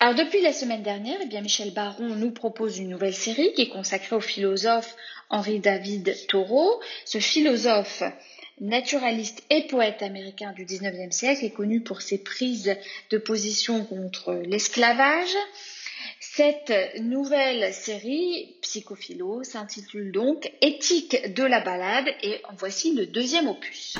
Alors 0.00 0.14
depuis 0.14 0.40
la 0.42 0.52
semaine 0.52 0.82
dernière, 0.82 1.18
eh 1.22 1.26
bien 1.26 1.40
Michel 1.40 1.72
Baron 1.72 2.14
nous 2.14 2.30
propose 2.30 2.78
une 2.78 2.88
nouvelle 2.88 3.14
série 3.14 3.52
qui 3.54 3.62
est 3.62 3.68
consacrée 3.68 4.16
au 4.16 4.20
philosophe 4.20 4.94
Henri 5.30 5.60
David 5.60 6.14
Thoreau. 6.28 6.80
Ce 7.04 7.18
philosophe 7.18 8.02
naturaliste 8.60 9.42
et 9.50 9.66
poète 9.66 10.02
américain 10.02 10.52
du 10.52 10.64
19e 10.64 11.10
siècle 11.10 11.44
est 11.44 11.50
connu 11.50 11.80
pour 11.80 12.02
ses 12.02 12.18
prises 12.18 12.76
de 13.10 13.18
position 13.18 13.84
contre 13.84 14.34
l'esclavage. 14.34 15.34
Cette 16.20 16.72
nouvelle 17.00 17.72
série, 17.72 18.56
Psychophilo, 18.62 19.42
s'intitule 19.42 20.12
donc 20.12 20.50
Éthique 20.60 21.34
de 21.34 21.44
la 21.44 21.60
balade 21.60 22.08
et 22.22 22.40
voici 22.56 22.94
le 22.94 23.06
deuxième 23.06 23.48
opus. 23.48 23.96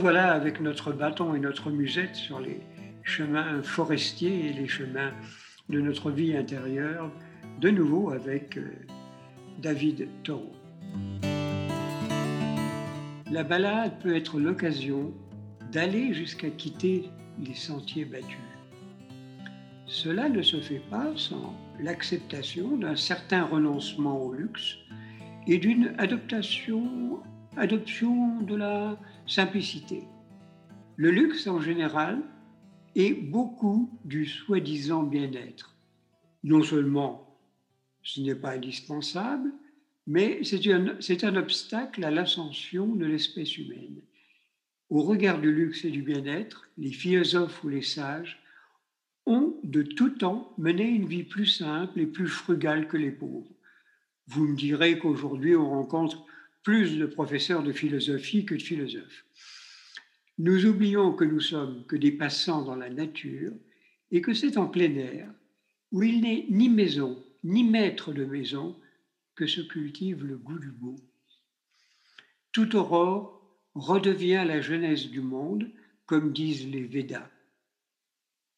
Revoilà 0.00 0.32
avec 0.32 0.62
notre 0.62 0.92
bâton 0.94 1.34
et 1.34 1.38
notre 1.38 1.70
musette 1.70 2.16
sur 2.16 2.40
les 2.40 2.62
chemins 3.02 3.62
forestiers 3.62 4.46
et 4.46 4.52
les 4.54 4.66
chemins 4.66 5.12
de 5.68 5.78
notre 5.78 6.10
vie 6.10 6.34
intérieure, 6.34 7.12
de 7.60 7.68
nouveau 7.68 8.10
avec 8.10 8.56
euh, 8.56 8.72
David 9.58 10.08
Thoreau. 10.24 10.54
La 13.30 13.44
balade 13.44 13.92
peut 14.00 14.16
être 14.16 14.40
l'occasion 14.40 15.12
d'aller 15.70 16.14
jusqu'à 16.14 16.48
quitter 16.48 17.10
les 17.38 17.52
sentiers 17.52 18.06
battus. 18.06 18.38
Cela 19.84 20.30
ne 20.30 20.40
se 20.40 20.62
fait 20.62 20.82
pas 20.90 21.12
sans 21.16 21.54
l'acceptation 21.78 22.78
d'un 22.78 22.96
certain 22.96 23.44
renoncement 23.44 24.18
au 24.18 24.32
luxe 24.32 24.78
et 25.46 25.58
d'une 25.58 25.94
adaptation, 25.98 27.20
adoption 27.56 28.40
de 28.42 28.54
la 28.54 28.98
simplicité. 29.26 30.04
Le 30.96 31.10
luxe 31.10 31.46
en 31.46 31.60
général 31.60 32.22
est 32.94 33.12
beaucoup 33.12 33.90
du 34.04 34.26
soi-disant 34.26 35.02
bien-être. 35.02 35.76
Non 36.42 36.62
seulement 36.62 37.38
ce 38.02 38.20
n'est 38.20 38.34
pas 38.34 38.52
indispensable, 38.52 39.52
mais 40.06 40.40
c'est 40.42 40.66
un, 40.72 40.96
un 41.22 41.36
obstacle 41.36 42.04
à 42.04 42.10
l'ascension 42.10 42.86
de 42.86 43.04
l'espèce 43.04 43.58
humaine. 43.58 44.00
Au 44.88 45.02
regard 45.02 45.40
du 45.40 45.52
luxe 45.52 45.84
et 45.84 45.90
du 45.90 46.02
bien-être, 46.02 46.68
les 46.78 46.92
philosophes 46.92 47.62
ou 47.62 47.68
les 47.68 47.82
sages 47.82 48.42
ont 49.26 49.54
de 49.62 49.82
tout 49.82 50.10
temps 50.10 50.52
mené 50.58 50.84
une 50.84 51.06
vie 51.06 51.22
plus 51.22 51.46
simple 51.46 52.00
et 52.00 52.06
plus 52.06 52.26
frugale 52.26 52.88
que 52.88 52.96
les 52.96 53.12
pauvres. 53.12 53.52
Vous 54.26 54.46
me 54.46 54.56
direz 54.56 54.98
qu'aujourd'hui 54.98 55.54
on 55.54 55.68
rencontre 55.68 56.24
plus 56.62 56.98
de 56.98 57.06
professeurs 57.06 57.62
de 57.62 57.72
philosophie 57.72 58.44
que 58.44 58.54
de 58.54 58.62
philosophes. 58.62 59.24
Nous 60.38 60.66
oublions 60.66 61.12
que 61.12 61.24
nous 61.24 61.40
sommes 61.40 61.84
que 61.86 61.96
des 61.96 62.12
passants 62.12 62.62
dans 62.62 62.76
la 62.76 62.90
nature 62.90 63.52
et 64.10 64.20
que 64.20 64.34
c'est 64.34 64.56
en 64.56 64.66
plein 64.66 64.94
air, 64.94 65.32
où 65.92 66.02
il 66.02 66.20
n'est 66.20 66.46
ni 66.48 66.68
maison 66.68 67.22
ni 67.44 67.64
maître 67.64 68.12
de 68.12 68.24
maison, 68.24 68.78
que 69.34 69.46
se 69.46 69.60
cultive 69.60 70.24
le 70.24 70.36
goût 70.36 70.58
du 70.58 70.70
beau. 70.70 70.96
Toute 72.52 72.74
aurore 72.74 73.40
redevient 73.74 74.44
la 74.46 74.60
jeunesse 74.60 75.08
du 75.08 75.20
monde, 75.20 75.70
comme 76.06 76.32
disent 76.32 76.68
les 76.68 76.84
Védas. 76.84 77.30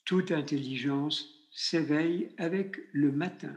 Toute 0.05 0.33
intelligence 0.33 1.29
s'éveille 1.53 2.31
avec 2.38 2.77
le 2.93 3.12
matin. 3.12 3.57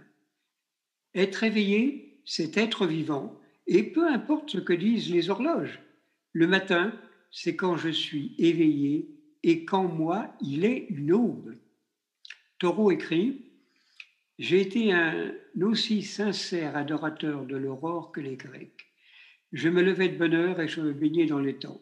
Être 1.16 1.44
éveillé, 1.44 2.22
c'est 2.26 2.58
être 2.58 2.86
vivant, 2.86 3.40
et 3.68 3.84
peu 3.84 4.08
importe 4.08 4.52
ce 4.52 4.60
que 4.60 4.74
disent 4.74 5.12
les 5.12 5.30
horloges. 5.30 5.82
Le 6.34 6.48
matin, 6.48 6.94
c'est 7.32 7.56
quand 7.56 7.78
je 7.78 7.90
suis 7.90 8.36
éveillé 8.38 9.10
et 9.44 9.66
quand 9.66 9.88
moi, 9.88 10.36
il 10.42 10.66
est 10.66 10.88
une 10.90 11.12
aube. 11.12 11.56
Thoreau 12.60 12.92
écrit 12.92 13.42
J'ai 14.40 14.62
été 14.62 14.92
un 14.92 15.34
aussi 15.62 16.04
sincère 16.04 16.76
adorateur 16.76 17.46
de 17.46 17.56
l'aurore 17.56 18.12
que 18.12 18.22
les 18.22 18.36
Grecs. 18.36 18.86
Je 19.52 19.70
me 19.70 19.82
levais 19.82 20.10
de 20.10 20.18
bonne 20.18 20.34
heure 20.34 20.60
et 20.60 20.68
je 20.68 20.82
me 20.82 20.94
baignais 20.94 21.26
dans 21.26 21.40
les 21.40 21.58
temps. 21.58 21.82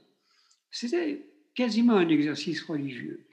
C'était 0.72 1.26
quasiment 1.56 1.98
un 1.98 2.10
exercice 2.10 2.62
religieux 2.64 3.26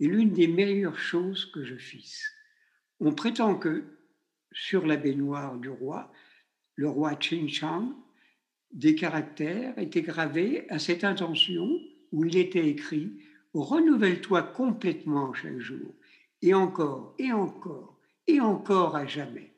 et 0.00 0.06
l'une 0.06 0.32
des 0.32 0.48
meilleures 0.48 0.98
choses 0.98 1.46
que 1.46 1.64
je 1.64 1.76
fisse. 1.76 2.30
On 3.00 3.12
prétend 3.12 3.56
que 3.56 3.84
sur 4.52 4.86
la 4.86 4.96
baignoire 4.96 5.58
du 5.58 5.68
roi, 5.68 6.10
le 6.76 6.88
roi 6.88 7.18
Ching 7.18 7.48
Chang, 7.48 7.92
des 8.72 8.94
caractères 8.94 9.78
étaient 9.78 10.02
gravés 10.02 10.68
à 10.70 10.78
cette 10.78 11.04
intention 11.04 11.80
où 12.12 12.24
il 12.24 12.36
était 12.36 12.68
écrit 12.68 13.20
Renouvelle-toi 13.54 14.42
complètement 14.42 15.32
chaque 15.32 15.58
jour, 15.58 15.94
et 16.42 16.52
encore, 16.52 17.14
et 17.18 17.32
encore, 17.32 17.98
et 18.26 18.40
encore 18.40 18.96
à 18.96 19.06
jamais. 19.06 19.54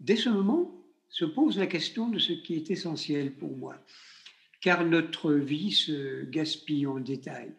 Dès 0.00 0.16
ce 0.16 0.28
moment 0.28 0.84
se 1.08 1.24
pose 1.24 1.56
la 1.56 1.66
question 1.66 2.10
de 2.10 2.18
ce 2.18 2.32
qui 2.32 2.56
est 2.56 2.70
essentiel 2.70 3.32
pour 3.32 3.56
moi, 3.56 3.82
car 4.60 4.84
notre 4.84 5.32
vie 5.32 5.72
se 5.72 6.24
gaspille 6.24 6.86
en 6.86 7.00
détail. 7.00 7.54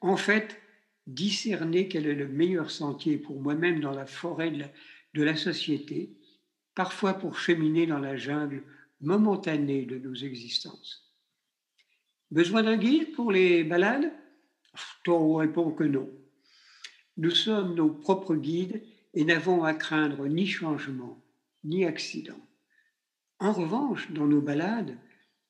En 0.00 0.16
fait, 0.16 0.60
discerner 1.08 1.88
quel 1.88 2.06
est 2.06 2.14
le 2.14 2.28
meilleur 2.28 2.70
sentier 2.70 3.16
pour 3.16 3.40
moi-même 3.40 3.80
dans 3.80 3.92
la 3.92 4.06
forêt 4.06 4.52
de 4.52 5.22
la 5.22 5.36
société, 5.36 6.16
parfois 6.74 7.14
pour 7.14 7.38
cheminer 7.38 7.86
dans 7.86 7.98
la 7.98 8.16
jungle 8.16 8.62
momentanée 9.00 9.84
de 9.84 9.98
nos 9.98 10.14
existences. 10.14 11.12
Besoin 12.30 12.62
d'un 12.62 12.76
guide 12.76 13.12
pour 13.12 13.32
les 13.32 13.64
balades? 13.64 14.12
Thoreau 15.04 15.36
répond 15.36 15.70
que 15.72 15.84
non. 15.84 16.08
Nous 17.18 17.30
sommes 17.30 17.74
nos 17.74 17.90
propres 17.90 18.36
guides 18.36 18.82
et 19.12 19.24
n'avons 19.24 19.64
à 19.64 19.74
craindre 19.74 20.26
ni 20.26 20.46
changement, 20.46 21.22
ni 21.64 21.84
accident. 21.84 22.40
En 23.38 23.52
revanche, 23.52 24.10
dans 24.12 24.26
nos 24.26 24.40
balades, 24.40 24.96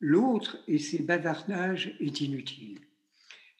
l'autre 0.01 0.59
et 0.67 0.79
ses 0.79 1.03
bavardages 1.03 1.95
est 2.01 2.21
inutile. 2.21 2.81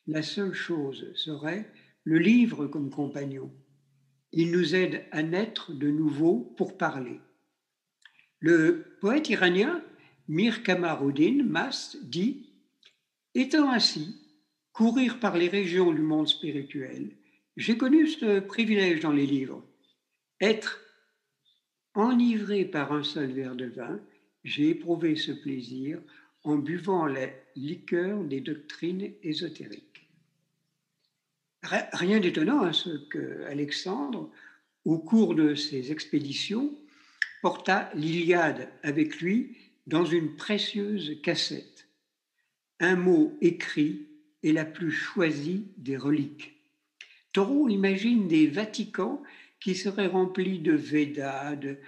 La 0.09 0.23
seule 0.23 0.55
chose 0.55 1.13
serait 1.15 1.71
le 2.03 2.19
livre 2.19 2.67
comme 2.67 2.91
compagnon. 2.91 3.53
Il 4.33 4.51
nous 4.51 4.75
aide 4.75 5.05
à 5.13 5.23
naître 5.23 5.73
de 5.73 5.91
nouveau 5.91 6.53
pour 6.57 6.77
parler. 6.77 7.21
Le 8.43 8.97
poète 9.01 9.29
iranien 9.29 9.81
Mir 10.27 10.65
Kamaruddin 10.65 11.45
Mast 11.45 12.05
dit 12.05 12.51
Étant 13.37 13.71
ainsi, 13.71 14.17
courir 14.73 15.21
par 15.21 15.37
les 15.37 15.47
régions 15.47 15.93
du 15.93 16.03
monde 16.03 16.27
spirituel. 16.27 17.13
J'ai 17.57 17.79
connu 17.79 18.09
ce 18.09 18.41
privilège 18.41 18.99
dans 18.99 19.13
les 19.13 19.27
livres. 19.27 19.65
Être 20.41 20.81
enivré 21.95 22.65
par 22.65 22.93
un 22.93 23.05
seul 23.05 23.31
verre 23.31 23.55
de 23.55 23.67
vin, 23.67 24.01
j'ai 24.43 24.71
éprouvé 24.71 25.15
ce 25.15 25.31
plaisir 25.31 26.01
en 26.43 26.57
buvant 26.57 27.07
la 27.07 27.29
liqueur 27.55 28.25
des 28.25 28.41
doctrines 28.41 29.13
ésotériques. 29.23 30.09
Rien 31.63 32.19
d'étonnant 32.19 32.63
à 32.63 32.73
ce 32.73 32.91
que 33.07 33.45
Alexandre, 33.45 34.33
au 34.85 34.99
cours 34.99 35.37
de 35.37 35.55
ses 35.55 35.93
expéditions, 35.93 36.77
porta 37.43 37.91
l'Iliade 37.95 38.69
avec 38.85 39.21
lui 39.21 39.57
dans 39.89 40.05
une 40.05 40.37
précieuse 40.37 41.21
cassette. 41.23 41.89
Un 42.79 42.95
mot 42.95 43.37
écrit 43.41 44.07
est 44.45 44.53
la 44.53 44.65
plus 44.65 44.93
choisie 44.93 45.67
des 45.77 45.97
reliques. 45.97 46.55
Thoreau 47.33 47.69
imagine 47.69 48.29
des 48.29 48.47
Vaticans 48.47 49.23
qui 49.59 49.75
seraient 49.75 50.07
remplis 50.07 50.61
de 50.61 50.73
Védas, 50.73 51.57
de 51.57 51.79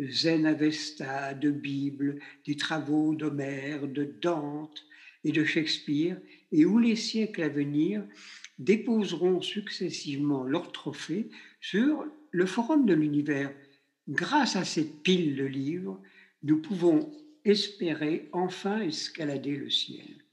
Zen 0.00 0.46
Avesta, 0.46 1.32
de 1.32 1.50
Bible, 1.50 2.18
des 2.44 2.56
travaux 2.56 3.14
d'Homère, 3.14 3.86
de 3.86 4.04
Dante 4.20 4.84
et 5.22 5.30
de 5.30 5.44
Shakespeare, 5.44 6.16
et 6.50 6.64
où 6.64 6.78
les 6.78 6.96
siècles 6.96 7.42
à 7.42 7.48
venir 7.48 8.04
déposeront 8.58 9.40
successivement 9.40 10.42
leurs 10.42 10.72
trophées 10.72 11.28
sur 11.60 12.04
le 12.32 12.46
forum 12.46 12.84
de 12.84 12.94
l'univers. 12.94 13.52
Grâce 14.08 14.56
à 14.56 14.64
cette 14.64 15.02
pile 15.02 15.36
de 15.36 15.44
livres, 15.44 16.00
nous 16.42 16.60
pouvons 16.60 17.10
espérer 17.44 18.28
enfin 18.32 18.80
escalader 18.80 19.56
le 19.56 19.70
ciel. 19.70 20.24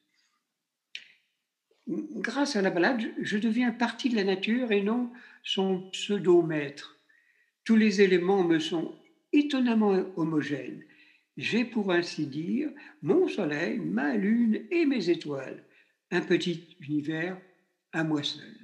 Grâce 1.88 2.56
à 2.56 2.62
la 2.62 2.70
balade, 2.70 3.12
je 3.22 3.38
deviens 3.38 3.72
partie 3.72 4.10
de 4.10 4.16
la 4.16 4.24
nature 4.24 4.72
et 4.72 4.82
non 4.82 5.12
son 5.44 5.90
pseudo-maître. 5.92 6.98
Tous 7.64 7.76
les 7.76 8.02
éléments 8.02 8.44
me 8.44 8.60
sont 8.60 8.96
étonnamment 9.34 10.06
homogènes. 10.16 10.84
J'ai 11.38 11.66
pour 11.66 11.92
ainsi 11.92 12.28
dire 12.28 12.70
mon 13.02 13.28
soleil, 13.28 13.80
ma 13.80 14.16
lune 14.16 14.66
et 14.70 14.86
mes 14.86 15.10
étoiles, 15.10 15.64
un 16.12 16.22
petit 16.22 16.76
univers 16.82 17.40
à 17.94 18.04
moi 18.04 18.22
seul. 18.24 18.58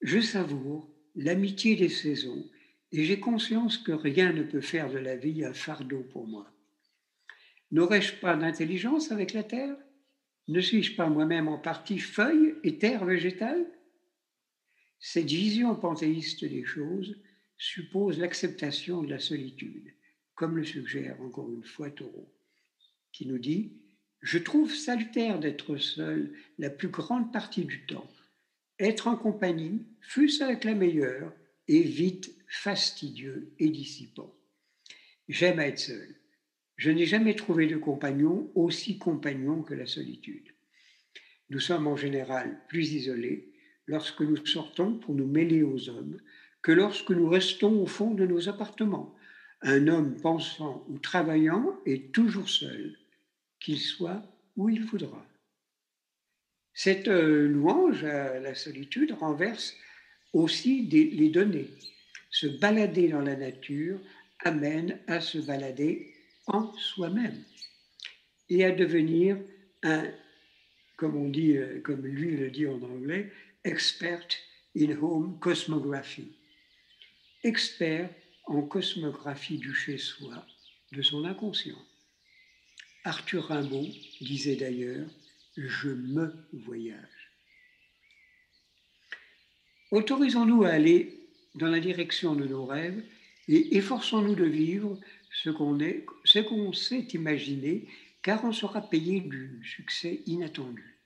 Je 0.00 0.20
savoure 0.20 0.88
l'amitié 1.16 1.76
des 1.76 1.88
saisons 1.88 2.48
et 2.92 3.04
j'ai 3.04 3.18
conscience 3.18 3.78
que 3.78 3.92
rien 3.92 4.32
ne 4.32 4.42
peut 4.42 4.60
faire 4.60 4.90
de 4.90 4.98
la 4.98 5.16
vie 5.16 5.44
un 5.44 5.54
fardeau 5.54 6.02
pour 6.12 6.26
moi. 6.26 6.52
N'aurais-je 7.72 8.14
pas 8.16 8.36
d'intelligence 8.36 9.10
avec 9.10 9.32
la 9.32 9.42
terre? 9.42 9.76
Ne 10.48 10.60
suis-je 10.60 10.94
pas 10.94 11.08
moi-même 11.08 11.48
en 11.48 11.58
partie 11.58 11.98
feuille 11.98 12.54
et 12.62 12.78
terre 12.78 13.04
végétale? 13.04 13.66
Cette 15.00 15.26
vision 15.26 15.74
panthéiste 15.74 16.44
des 16.44 16.64
choses 16.64 17.20
suppose 17.58 18.18
l'acceptation 18.18 19.02
de 19.02 19.10
la 19.10 19.18
solitude, 19.18 19.92
comme 20.34 20.56
le 20.56 20.64
suggère 20.64 21.20
encore 21.22 21.50
une 21.50 21.64
fois 21.64 21.90
Thoreau, 21.90 22.32
qui 23.12 23.26
nous 23.26 23.38
dit 23.38 23.72
Je 24.20 24.38
trouve 24.38 24.74
salutaire 24.74 25.40
d'être 25.40 25.76
seul 25.76 26.32
la 26.58 26.70
plus 26.70 26.88
grande 26.88 27.32
partie 27.32 27.64
du 27.64 27.84
temps. 27.86 28.08
Être 28.78 29.08
en 29.08 29.16
compagnie, 29.16 29.86
fût-ce 30.00 30.44
avec 30.44 30.64
la 30.64 30.74
meilleure, 30.74 31.32
est 31.68 31.80
vite 31.80 32.34
fastidieux 32.46 33.52
et 33.58 33.70
dissipant. 33.70 34.34
J'aime 35.28 35.60
être 35.60 35.78
seul. 35.78 36.14
Je 36.76 36.90
n'ai 36.90 37.06
jamais 37.06 37.34
trouvé 37.34 37.66
de 37.66 37.76
compagnon 37.76 38.50
aussi 38.54 38.98
compagnon 38.98 39.62
que 39.62 39.74
la 39.74 39.86
solitude. 39.86 40.50
Nous 41.48 41.60
sommes 41.60 41.86
en 41.86 41.96
général 41.96 42.60
plus 42.68 42.92
isolés 42.92 43.52
lorsque 43.86 44.20
nous 44.20 44.44
sortons 44.44 44.98
pour 44.98 45.14
nous 45.14 45.26
mêler 45.26 45.62
aux 45.62 45.88
hommes 45.88 46.18
que 46.60 46.72
lorsque 46.72 47.10
nous 47.10 47.28
restons 47.28 47.80
au 47.80 47.86
fond 47.86 48.12
de 48.12 48.26
nos 48.26 48.48
appartements. 48.48 49.14
Un 49.62 49.88
homme 49.88 50.20
pensant 50.20 50.84
ou 50.88 50.98
travaillant 50.98 51.80
est 51.86 52.12
toujours 52.12 52.50
seul, 52.50 52.98
qu'il 53.58 53.78
soit 53.78 54.22
où 54.56 54.68
il 54.68 54.82
faudra. 54.82 55.26
Cette 56.78 57.08
euh, 57.08 57.48
louange 57.48 58.04
à 58.04 58.38
la 58.38 58.54
solitude 58.54 59.12
renverse 59.12 59.74
aussi 60.34 60.82
les 60.82 61.30
données. 61.30 61.70
Se 62.30 62.46
balader 62.46 63.08
dans 63.08 63.22
la 63.22 63.34
nature 63.34 63.98
amène 64.44 65.00
à 65.06 65.22
se 65.22 65.38
balader 65.38 66.12
en 66.46 66.74
soi-même 66.74 67.42
et 68.50 68.62
à 68.66 68.72
devenir 68.72 69.38
un, 69.82 70.04
comme 70.98 71.16
on 71.16 71.30
dit, 71.30 71.56
euh, 71.56 71.80
comme 71.80 72.04
lui 72.04 72.36
le 72.36 72.50
dit 72.50 72.66
en 72.66 72.82
anglais, 72.82 73.32
expert 73.64 74.28
in 74.76 74.90
home 75.00 75.38
cosmography. 75.40 76.36
Expert 77.42 78.10
en 78.44 78.60
cosmographie 78.60 79.56
du 79.56 79.74
chez-soi, 79.74 80.46
de 80.92 81.00
son 81.00 81.24
inconscient. 81.24 81.82
Arthur 83.04 83.44
Rimbaud 83.44 83.88
disait 84.20 84.56
d'ailleurs 84.56 85.08
Je 85.56 85.88
me 85.88 86.34
voyage. 86.52 87.32
Autorisons-nous 89.90 90.64
à 90.64 90.70
aller 90.70 91.28
dans 91.54 91.68
la 91.68 91.80
direction 91.80 92.34
de 92.34 92.44
nos 92.44 92.66
rêves 92.66 93.02
et 93.48 93.76
efforçons-nous 93.76 94.34
de 94.34 94.44
vivre 94.44 94.98
ce 95.42 95.50
qu'on 95.50 95.78
ce 96.24 96.38
qu'on 96.40 96.72
sait 96.72 97.06
imaginer, 97.14 97.88
car 98.22 98.44
on 98.44 98.52
sera 98.52 98.82
payé 98.82 99.20
du 99.20 99.62
succès 99.64 100.22
inattendu. 100.26 100.98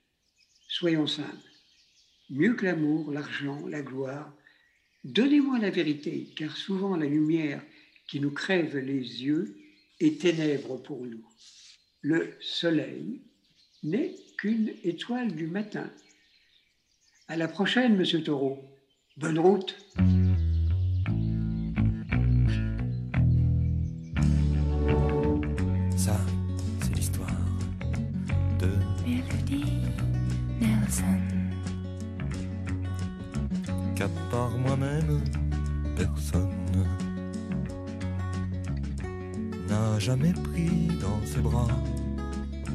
Soyons 0.67 1.07
simples. 1.07 1.49
Mieux 2.29 2.53
que 2.53 2.65
l'amour, 2.65 3.11
l'argent, 3.11 3.67
la 3.67 3.81
gloire, 3.81 4.33
donnez-moi 5.03 5.59
la 5.59 5.69
vérité, 5.69 6.29
car 6.35 6.55
souvent 6.57 6.95
la 6.95 7.05
lumière 7.05 7.61
qui 8.07 8.19
nous 8.19 8.31
crève 8.31 8.77
les 8.77 9.23
yeux 9.23 9.57
est 9.99 10.21
ténèbre 10.21 10.81
pour 10.81 11.05
nous. 11.05 11.25
Le 12.01 12.35
soleil 12.41 13.21
n'est 13.83 14.15
qu'une 14.41 14.71
étoile 14.83 15.35
du 15.35 15.45
matin. 15.45 15.87
À 17.27 17.37
la 17.37 17.47
prochaine, 17.47 17.95
monsieur 17.95 18.23
Taureau. 18.23 18.57
Bonne 19.17 19.37
route. 19.37 19.77
Ça, 25.95 26.19
c'est 26.81 26.95
l'histoire 26.95 27.29
de 28.57 28.69
Melody 29.05 29.63
Nelson. 30.59 31.21
qu'à 33.95 34.09
part 34.31 34.57
moi-même, 34.57 35.21
personne 35.95 36.87
n'a 39.67 39.99
jamais 39.99 40.33
pris 40.33 40.87
dans 40.99 41.23
ses 41.27 41.41
bras. 41.41 41.67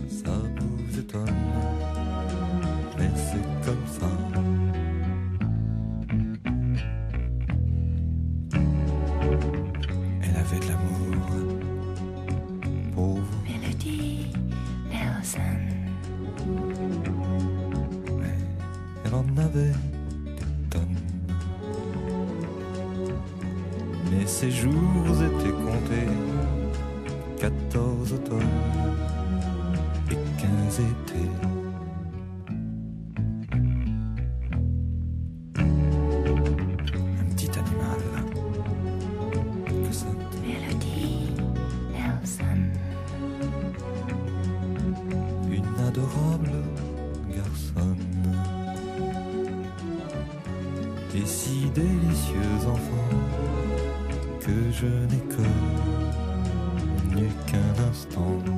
Ça 0.08 0.30
vous 0.60 0.98
étonne, 0.98 1.55
délicieux 51.76 52.66
enfant 52.66 53.10
que 54.40 54.72
je 54.72 54.86
n'ai 54.86 55.24
connu 55.36 57.28
qu'un 57.46 57.82
instant. 57.90 58.55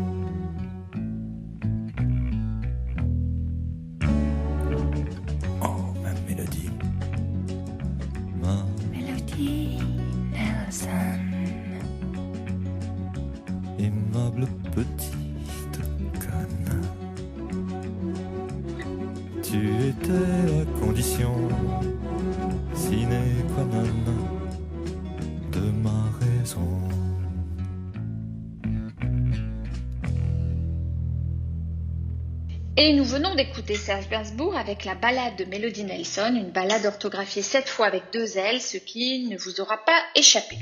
Et 32.80 32.92
nous 32.92 33.04
venons 33.04 33.34
d'écouter 33.34 33.74
Serge 33.74 34.08
Gainsbourg 34.08 34.56
avec 34.56 34.84
la 34.84 34.94
ballade 34.94 35.34
de 35.34 35.44
Melody 35.44 35.82
Nelson, 35.82 36.32
une 36.36 36.52
ballade 36.52 36.86
orthographiée 36.86 37.42
cette 37.42 37.68
fois 37.68 37.86
avec 37.86 38.04
deux 38.12 38.38
L, 38.38 38.60
ce 38.60 38.76
qui 38.76 39.26
ne 39.26 39.36
vous 39.36 39.60
aura 39.60 39.78
pas 39.78 40.00
échappé. 40.14 40.56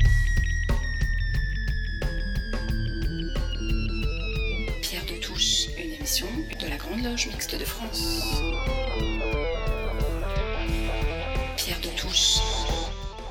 Pierre 4.80 5.04
de 5.04 5.20
Touche, 5.20 5.66
une 5.76 5.92
émission 5.92 6.26
de 6.58 6.66
la 6.66 6.76
Grande 6.78 7.04
Loge 7.04 7.26
Mixte 7.26 7.54
de 7.54 7.64
France. 7.66 8.32
Pierre 11.58 11.80
de 11.82 12.00
Touche. 12.00 12.38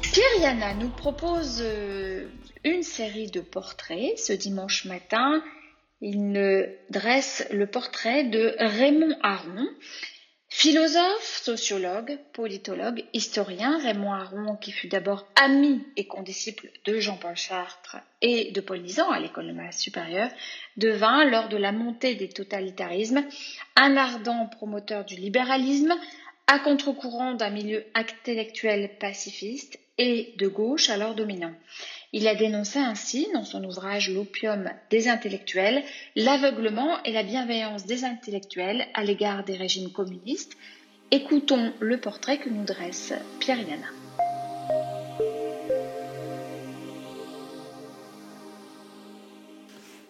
Pierre 0.03 0.41
Yana 0.41 0.75
nous 0.75 0.89
propose 0.89 1.57
euh, 1.59 2.27
une 2.63 2.83
série 2.83 3.31
de 3.31 3.41
portraits 3.41 4.19
ce 4.19 4.33
dimanche 4.33 4.85
matin. 4.85 5.41
Il 6.01 6.69
dresse 6.89 7.47
le 7.51 7.67
portrait 7.67 8.23
de 8.23 8.55
Raymond 8.59 9.17
Aron, 9.23 9.67
philosophe, 10.49 11.41
sociologue, 11.43 12.17
politologue, 12.33 13.03
historien. 13.13 13.77
Raymond 13.79 14.13
Aron, 14.13 14.55
qui 14.57 14.71
fut 14.71 14.87
d'abord 14.87 15.27
ami 15.35 15.81
et 15.95 16.05
condisciple 16.05 16.69
de 16.85 16.99
Jean-Paul 16.99 17.37
Sartre 17.37 17.97
et 18.21 18.51
de 18.51 18.61
Paul 18.61 18.81
Nizan 18.81 19.09
à 19.09 19.19
l'école 19.19 19.47
normale 19.47 19.73
supérieure, 19.73 20.29
devint, 20.77 21.25
lors 21.25 21.49
de 21.49 21.57
la 21.57 21.71
montée 21.71 22.15
des 22.15 22.29
totalitarismes, 22.29 23.25
un 23.75 23.97
ardent 23.97 24.47
promoteur 24.47 25.05
du 25.05 25.15
libéralisme, 25.15 25.95
à 26.47 26.59
contre-courant 26.59 27.33
d'un 27.33 27.49
milieu 27.49 27.83
intellectuel 27.95 28.91
pacifiste 28.99 29.79
et 29.97 30.33
de 30.37 30.47
gauche 30.47 30.89
alors 30.89 31.15
dominant. 31.15 31.53
Il 32.17 32.29
a 32.29 32.35
dénoncé 32.35 32.79
ainsi, 32.79 33.27
dans 33.33 33.43
son 33.43 33.61
ouvrage 33.65 34.09
L'opium 34.09 34.69
des 34.89 35.09
intellectuels, 35.09 35.83
l'aveuglement 36.15 37.03
et 37.03 37.11
la 37.11 37.23
bienveillance 37.23 37.85
des 37.85 38.05
intellectuels 38.05 38.85
à 38.93 39.03
l'égard 39.03 39.43
des 39.43 39.57
régimes 39.57 39.91
communistes. 39.91 40.53
Écoutons 41.11 41.73
le 41.81 41.99
portrait 41.99 42.37
que 42.37 42.47
nous 42.47 42.63
dresse 42.63 43.11
Pierre 43.41 43.59
Yana. 43.59 43.87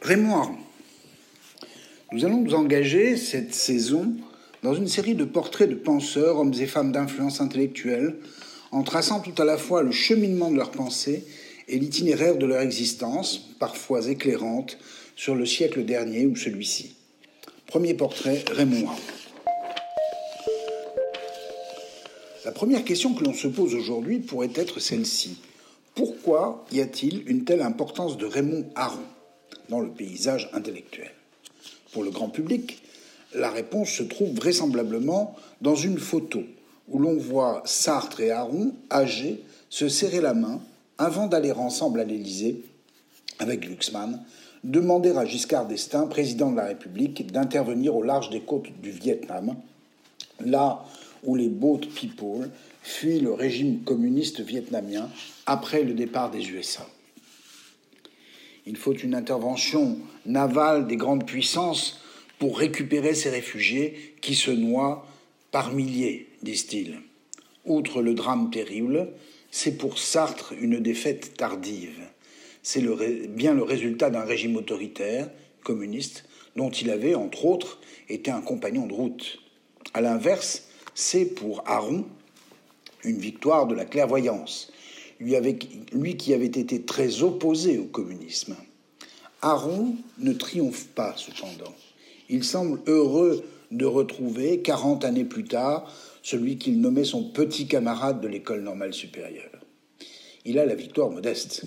Raymond. 0.03 0.57
Nous 2.11 2.23
allons 2.23 2.41
nous 2.41 2.53
engager 2.53 3.17
cette 3.17 3.55
saison 3.55 4.13
dans 4.61 4.75
une 4.75 4.87
série 4.87 5.15
de 5.15 5.25
portraits 5.25 5.67
de 5.67 5.73
penseurs, 5.73 6.37
hommes 6.37 6.53
et 6.53 6.67
femmes 6.67 6.91
d'influence 6.91 7.41
intellectuelle, 7.41 8.17
en 8.71 8.83
traçant 8.83 9.21
tout 9.21 9.41
à 9.41 9.45
la 9.45 9.57
fois 9.57 9.81
le 9.81 9.91
cheminement 9.91 10.51
de 10.51 10.57
leur 10.57 10.69
pensée 10.69 11.25
et 11.67 11.79
l'itinéraire 11.79 12.37
de 12.37 12.45
leur 12.45 12.61
existence, 12.61 13.39
parfois 13.59 14.07
éclairante, 14.07 14.77
sur 15.15 15.35
le 15.35 15.45
siècle 15.45 15.85
dernier 15.85 16.25
ou 16.25 16.35
celui-ci. 16.35 16.95
Premier 17.67 17.93
portrait, 17.93 18.43
Raymond 18.51 18.87
Aron. 18.87 19.01
La 22.43 22.51
première 22.51 22.83
question 22.83 23.13
que 23.15 23.23
l'on 23.23 23.33
se 23.33 23.47
pose 23.47 23.73
aujourd'hui 23.73 24.19
pourrait 24.19 24.51
être 24.53 24.79
celle-ci. 24.79 25.37
Pourquoi 25.95 26.65
y 26.71 26.81
a-t-il 26.81 27.23
une 27.29 27.43
telle 27.43 27.61
importance 27.61 28.17
de 28.17 28.25
Raymond 28.25 28.65
Aron 28.75 28.99
dans 29.69 29.79
le 29.79 29.89
paysage 29.89 30.49
intellectuel? 30.53 31.11
Pour 31.91 32.03
le 32.03 32.11
grand 32.11 32.29
public, 32.29 32.83
la 33.33 33.49
réponse 33.49 33.89
se 33.89 34.03
trouve 34.03 34.35
vraisemblablement 34.35 35.35
dans 35.61 35.75
une 35.75 35.97
photo 35.97 36.43
où 36.87 36.99
l'on 36.99 37.17
voit 37.17 37.63
Sartre 37.65 38.21
et 38.21 38.31
Aron, 38.31 38.73
âgés, 38.91 39.41
se 39.69 39.89
serrer 39.89 40.21
la 40.21 40.33
main 40.33 40.61
avant 40.97 41.27
d'aller 41.27 41.51
ensemble 41.51 41.99
à 41.99 42.03
l'Élysée 42.03 42.63
avec 43.39 43.61
Glucksmann, 43.61 44.23
demander 44.63 45.11
à 45.11 45.25
Giscard 45.25 45.67
d'Estaing, 45.67 46.07
président 46.07 46.51
de 46.51 46.57
la 46.57 46.65
République, 46.65 47.31
d'intervenir 47.31 47.95
au 47.95 48.03
large 48.03 48.29
des 48.29 48.41
côtes 48.41 48.69
du 48.81 48.91
Vietnam, 48.91 49.55
là 50.39 50.83
où 51.23 51.35
les 51.35 51.49
boat 51.49 51.81
people 51.95 52.49
fuient 52.81 53.19
le 53.19 53.33
régime 53.33 53.81
communiste 53.83 54.41
vietnamien 54.41 55.09
après 55.45 55.83
le 55.83 55.93
départ 55.93 56.31
des 56.31 56.49
USA. 56.49 56.85
Il 58.65 58.77
faut 58.77 58.93
une 58.93 59.15
intervention 59.15 59.97
navale 60.25 60.87
des 60.87 60.95
grandes 60.95 61.25
puissances 61.25 61.99
pour 62.39 62.57
récupérer 62.57 63.13
ces 63.13 63.29
réfugiés 63.29 64.15
qui 64.21 64.35
se 64.35 64.51
noient 64.51 65.07
par 65.51 65.73
milliers, 65.73 66.27
disent-ils. 66.41 66.99
Outre 67.65 68.01
le 68.01 68.13
drame 68.13 68.49
terrible, 68.49 69.09
c'est 69.57 69.77
pour 69.77 69.97
Sartre 69.97 70.51
une 70.59 70.81
défaite 70.81 71.37
tardive. 71.37 72.01
C'est 72.61 72.83
bien 73.29 73.53
le 73.53 73.63
résultat 73.63 74.09
d'un 74.09 74.25
régime 74.25 74.57
autoritaire, 74.57 75.29
communiste, 75.63 76.25
dont 76.57 76.69
il 76.69 76.89
avait, 76.89 77.15
entre 77.15 77.45
autres, 77.45 77.79
été 78.09 78.31
un 78.31 78.41
compagnon 78.41 78.85
de 78.85 78.91
route. 78.91 79.39
À 79.93 80.01
l'inverse, 80.01 80.65
c'est 80.93 81.23
pour 81.23 81.63
Aron 81.67 82.03
une 83.05 83.17
victoire 83.17 83.65
de 83.65 83.73
la 83.75 83.85
clairvoyance, 83.85 84.73
lui, 85.21 85.35
lui 85.93 86.17
qui 86.17 86.33
avait 86.33 86.47
été 86.47 86.81
très 86.81 87.23
opposé 87.23 87.77
au 87.77 87.85
communisme. 87.85 88.57
Aron 89.41 89.95
ne 90.17 90.33
triomphe 90.33 90.87
pas, 90.87 91.15
cependant. 91.15 91.73
Il 92.27 92.43
semble 92.43 92.81
heureux 92.87 93.45
de 93.71 93.85
retrouver, 93.85 94.59
quarante 94.59 95.05
années 95.05 95.23
plus 95.23 95.45
tard, 95.45 95.89
celui 96.25 96.57
qu'il 96.57 96.81
nommait 96.81 97.03
son 97.03 97.23
petit 97.23 97.67
camarade 97.67 98.19
de 98.19 98.27
l'école 98.27 98.63
normale 98.63 98.95
supérieure. 98.95 99.61
Il 100.43 100.57
a 100.57 100.65
la 100.65 100.73
victoire 100.73 101.11
modeste. 101.11 101.65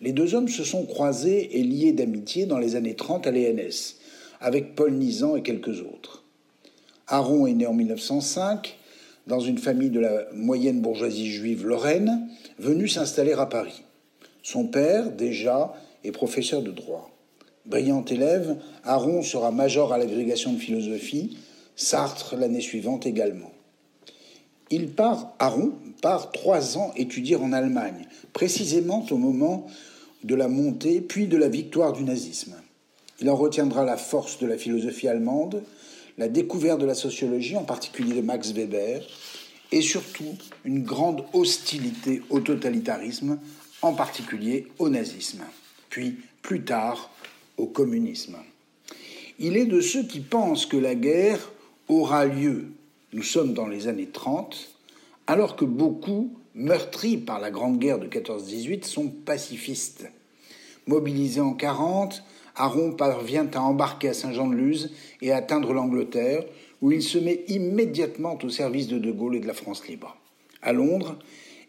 Les 0.00 0.10
deux 0.10 0.34
hommes 0.34 0.48
se 0.48 0.64
sont 0.64 0.84
croisés 0.84 1.56
et 1.56 1.62
liés 1.62 1.92
d'amitié 1.92 2.46
dans 2.46 2.58
les 2.58 2.74
années 2.74 2.96
30 2.96 3.28
à 3.28 3.30
l'ENS, 3.30 3.94
avec 4.40 4.74
Paul 4.74 4.92
Nizan 4.92 5.36
et 5.36 5.42
quelques 5.42 5.82
autres. 5.82 6.24
Aron 7.06 7.46
est 7.46 7.52
né 7.52 7.64
en 7.68 7.74
1905 7.74 8.76
dans 9.28 9.38
une 9.38 9.58
famille 9.58 9.90
de 9.90 10.00
la 10.00 10.26
moyenne 10.34 10.80
bourgeoisie 10.80 11.30
juive 11.30 11.64
lorraine, 11.64 12.28
venue 12.58 12.88
s'installer 12.88 13.34
à 13.34 13.46
Paris. 13.46 13.84
Son 14.42 14.66
père, 14.66 15.12
déjà, 15.12 15.72
est 16.02 16.10
professeur 16.10 16.60
de 16.60 16.72
droit. 16.72 17.16
Brillant 17.66 18.04
élève, 18.04 18.56
Aron 18.82 19.22
sera 19.22 19.52
major 19.52 19.92
à 19.92 19.98
l'agrégation 19.98 20.54
de 20.54 20.58
philosophie, 20.58 21.38
Sartre 21.76 22.34
l'année 22.36 22.60
suivante 22.60 23.06
également. 23.06 23.52
Il 24.70 24.88
part, 24.88 25.34
Aron 25.38 25.72
part 26.02 26.32
trois 26.32 26.76
ans 26.76 26.92
étudier 26.96 27.36
en 27.36 27.52
Allemagne, 27.52 28.06
précisément 28.32 29.06
au 29.10 29.16
moment 29.16 29.66
de 30.24 30.34
la 30.34 30.48
montée 30.48 31.00
puis 31.00 31.26
de 31.26 31.36
la 31.36 31.48
victoire 31.48 31.92
du 31.92 32.02
nazisme. 32.02 32.54
Il 33.20 33.30
en 33.30 33.36
retiendra 33.36 33.84
la 33.84 33.96
force 33.96 34.38
de 34.38 34.46
la 34.46 34.58
philosophie 34.58 35.08
allemande, 35.08 35.62
la 36.18 36.28
découverte 36.28 36.80
de 36.80 36.86
la 36.86 36.94
sociologie, 36.94 37.56
en 37.56 37.64
particulier 37.64 38.14
de 38.14 38.20
Max 38.20 38.52
Weber, 38.52 39.02
et 39.72 39.82
surtout 39.82 40.36
une 40.64 40.82
grande 40.82 41.24
hostilité 41.32 42.22
au 42.30 42.40
totalitarisme, 42.40 43.38
en 43.82 43.94
particulier 43.94 44.66
au 44.78 44.88
nazisme, 44.88 45.44
puis 45.90 46.16
plus 46.42 46.64
tard 46.64 47.10
au 47.56 47.66
communisme. 47.66 48.36
Il 49.38 49.56
est 49.56 49.66
de 49.66 49.80
ceux 49.80 50.04
qui 50.04 50.20
pensent 50.20 50.66
que 50.66 50.76
la 50.76 50.94
guerre 50.94 51.52
aura 51.88 52.26
lieu, 52.26 52.66
nous 53.12 53.22
sommes 53.22 53.54
dans 53.54 53.66
les 53.66 53.88
années 53.88 54.08
30, 54.12 54.70
alors 55.26 55.56
que 55.56 55.64
beaucoup, 55.64 56.34
meurtris 56.54 57.16
par 57.16 57.40
la 57.40 57.50
Grande 57.50 57.78
Guerre 57.78 57.98
de 57.98 58.06
14-18, 58.06 58.84
sont 58.84 59.08
pacifistes. 59.08 60.10
Mobilisé 60.86 61.40
en 61.40 61.52
40, 61.52 62.22
Aron 62.56 62.92
parvient 62.92 63.48
à 63.54 63.60
embarquer 63.60 64.08
à 64.08 64.14
Saint-Jean-de-Luz 64.14 64.92
et 65.20 65.32
à 65.32 65.36
atteindre 65.36 65.72
l'Angleterre, 65.72 66.44
où 66.82 66.92
il 66.92 67.02
se 67.02 67.18
met 67.18 67.44
immédiatement 67.48 68.38
au 68.42 68.48
service 68.48 68.88
de 68.88 68.98
De 68.98 69.10
Gaulle 69.10 69.36
et 69.36 69.40
de 69.40 69.46
la 69.46 69.54
France 69.54 69.86
libre. 69.88 70.16
À 70.62 70.72
Londres, 70.72 71.16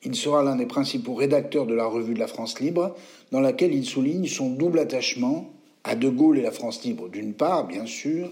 il 0.03 0.15
sera 0.15 0.43
l'un 0.43 0.55
des 0.55 0.65
principaux 0.65 1.13
rédacteurs 1.13 1.65
de 1.65 1.73
la 1.73 1.85
revue 1.85 2.13
de 2.13 2.19
la 2.19 2.27
France 2.27 2.59
libre, 2.59 2.95
dans 3.31 3.41
laquelle 3.41 3.73
il 3.73 3.85
souligne 3.85 4.27
son 4.27 4.49
double 4.49 4.79
attachement 4.79 5.51
à 5.83 5.95
De 5.95 6.09
Gaulle 6.09 6.39
et 6.39 6.43
la 6.43 6.51
France 6.51 6.83
libre, 6.83 7.09
d'une 7.09 7.33
part, 7.33 7.67
bien 7.67 7.85
sûr, 7.85 8.31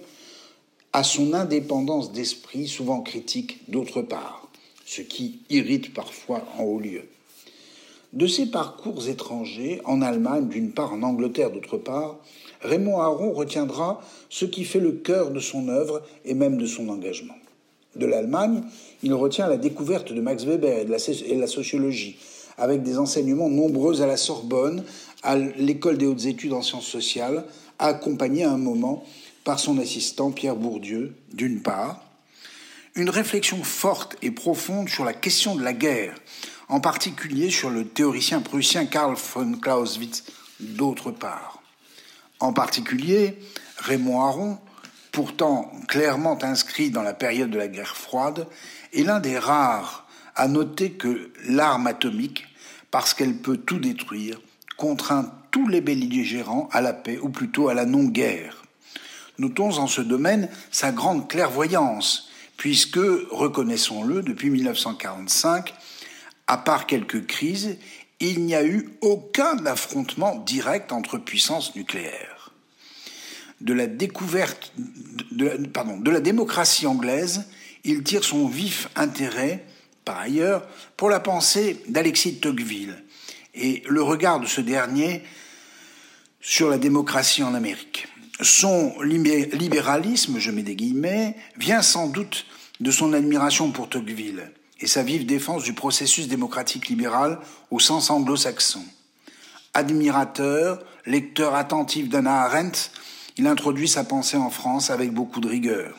à 0.96 1.04
son 1.04 1.34
indépendance 1.34 2.14
d'esprit, 2.14 2.70
souvent 2.70 3.02
critique, 3.02 3.60
d'autre 3.68 4.02
part, 4.02 4.48
ce 4.86 5.02
qui 5.02 5.40
irrite 5.50 5.94
parfois 5.94 6.42
en 6.58 6.64
haut 6.64 6.80
lieu. 6.80 7.02
De 8.14 8.28
ses 8.28 8.46
parcours 8.46 9.10
étrangers, 9.10 9.82
en 9.84 10.02
Allemagne, 10.02 10.48
d'une 10.48 10.72
part, 10.72 10.94
en 10.94 11.04
Angleterre, 11.04 11.52
d'autre 11.52 11.76
part, 11.76 12.16
Raymond 12.62 13.02
Aron 13.02 13.34
retiendra 13.34 14.02
ce 14.30 14.46
qui 14.46 14.64
fait 14.64 14.80
le 14.80 14.94
cœur 14.94 15.32
de 15.32 15.42
son 15.42 15.68
œuvre 15.68 16.02
et 16.24 16.34
même 16.34 16.58
de 16.58 16.66
son 16.66 16.88
engagement. 16.88 17.36
De 17.98 18.06
l'Allemagne, 18.06 18.62
il 19.04 19.14
retient 19.14 19.50
la 19.50 19.58
découverte 19.58 20.14
de 20.14 20.22
Max 20.22 20.46
Weber 20.46 20.80
et 20.80 20.86
de 20.86 20.92
la, 20.92 20.98
et 21.10 21.36
de 21.36 21.42
la 21.42 21.48
sociologie, 21.48 22.16
avec 22.58 22.84
des 22.84 22.98
enseignements 23.00 23.50
nombreux 23.50 24.02
à 24.02 24.08
la 24.08 24.16
Sorbonne, 24.16 24.86
à 25.24 25.36
l'école 25.36 25.98
des 25.98 26.06
hautes 26.06 26.26
études 26.26 26.54
en 26.54 26.62
sciences 26.62 26.88
sociales, 26.88 27.44
accompagné 27.80 28.46
à 28.46 28.52
un 28.52 28.58
moment 28.58 29.04
par 29.46 29.60
son 29.60 29.78
assistant 29.78 30.32
Pierre 30.32 30.56
Bourdieu, 30.56 31.16
d'une 31.32 31.62
part, 31.62 32.02
une 32.96 33.12
réflexion 33.12 33.64
forte 33.64 34.18
et 34.22 34.32
profonde 34.32 34.90
sur 34.90 35.06
la 35.06 35.14
question 35.14 35.56
de 35.56 35.64
la 35.64 35.72
guerre, 35.72 36.16
en 36.68 36.80
particulier 36.80 37.52
sur 37.52 37.70
le 37.70 37.88
théoricien 37.88 38.42
prussien 38.42 38.88
Karl 38.88 39.16
von 39.16 39.54
Clausewitz 39.54 40.24
d'autre 40.60 41.12
part. 41.12 41.62
En 42.40 42.54
particulier, 42.54 43.38
Raymond 43.78 44.22
Aron, 44.22 44.58
pourtant 45.12 45.72
clairement 45.88 46.44
inscrit 46.44 46.90
dans 46.90 47.04
la 47.04 47.14
période 47.14 47.52
de 47.52 47.58
la 47.60 47.68
guerre 47.68 47.96
froide, 47.96 48.48
est 48.94 49.04
l'un 49.04 49.20
des 49.20 49.38
rares 49.38 50.08
à 50.36 50.48
noter 50.48 50.94
que 50.94 51.32
l'arme 51.48 51.86
atomique, 51.86 52.48
parce 52.90 53.14
qu'elle 53.14 53.38
peut 53.38 53.58
tout 53.58 53.80
détruire, 53.80 54.42
contraint 54.76 55.32
tous 55.52 55.68
les 55.68 55.82
belligérants 55.82 56.68
à 56.72 56.82
la 56.82 56.94
paix, 56.94 57.20
ou 57.22 57.30
plutôt 57.30 57.70
à 57.70 57.76
la 57.76 57.86
non-guerre. 57.86 58.65
Notons 59.38 59.78
en 59.78 59.88
ce 59.88 60.02
domaine 60.02 60.50
sa 60.72 60.92
grande 60.92 61.28
clairvoyance, 61.28 62.30
puisque, 62.58 63.00
reconnaissons-le, 63.32 64.22
depuis 64.22 64.50
1945, 64.50 65.74
à 66.48 66.58
part 66.58 66.86
quelques 66.86 67.26
crises, 67.26 67.78
il 68.20 68.46
n'y 68.46 68.56
a 68.56 68.64
eu 68.64 68.90
aucun 69.02 69.66
affrontement 69.66 70.36
direct 70.36 70.92
entre 70.92 71.18
puissances 71.18 71.76
nucléaires. 71.76 72.52
De 73.62 73.74
la 73.74 73.88
découverte, 73.88 74.74
de, 75.32 76.12
la 76.12 76.20
démocratie 76.20 76.88
anglaise, 76.88 77.46
il 77.84 78.04
tire 78.04 78.24
son 78.24 78.48
vif 78.48 78.90
intérêt, 78.96 79.66
par 80.04 80.20
ailleurs, 80.20 80.68
pour 80.98 81.10
la 81.10 81.20
pensée 81.20 81.82
d'Alexis 81.88 82.34
de 82.34 82.40
Tocqueville 82.40 83.04
et 83.54 83.84
le 83.88 84.02
regard 84.02 84.40
de 84.40 84.46
ce 84.46 84.62
dernier 84.62 85.24
sur 86.42 86.70
la 86.70 86.78
démocratie 86.78 87.44
en 87.44 87.54
Amérique. 87.54 87.95
Son 88.42 88.94
libéralisme, 89.02 90.40
je 90.40 90.52
mets 90.52 90.64
des 90.64 90.76
guillemets, 90.76 91.36
vient 91.58 91.82
sans 91.82 92.08
doute 92.08 92.46
de 92.82 92.92
son 92.92 93.14
admiration 93.14 93.72
pour 93.72 93.90
Tocqueville 93.90 94.52
et 94.82 94.88
sa 94.88 95.04
vive 95.04 95.26
défense 95.26 95.64
du 95.64 95.74
processus 95.74 96.28
démocratique 96.28 96.90
libéral 96.90 97.40
au 97.72 97.80
sens 97.80 98.10
anglo-saxon. 98.10 98.84
Admirateur, 99.74 100.84
lecteur 101.06 101.56
attentif 101.56 102.10
d'Anna 102.10 102.44
Arendt, 102.44 102.92
il 103.38 103.48
introduit 103.48 103.88
sa 103.88 104.04
pensée 104.04 104.38
en 104.38 104.50
France 104.50 104.90
avec 104.90 105.14
beaucoup 105.14 105.40
de 105.40 105.48
rigueur. 105.48 105.98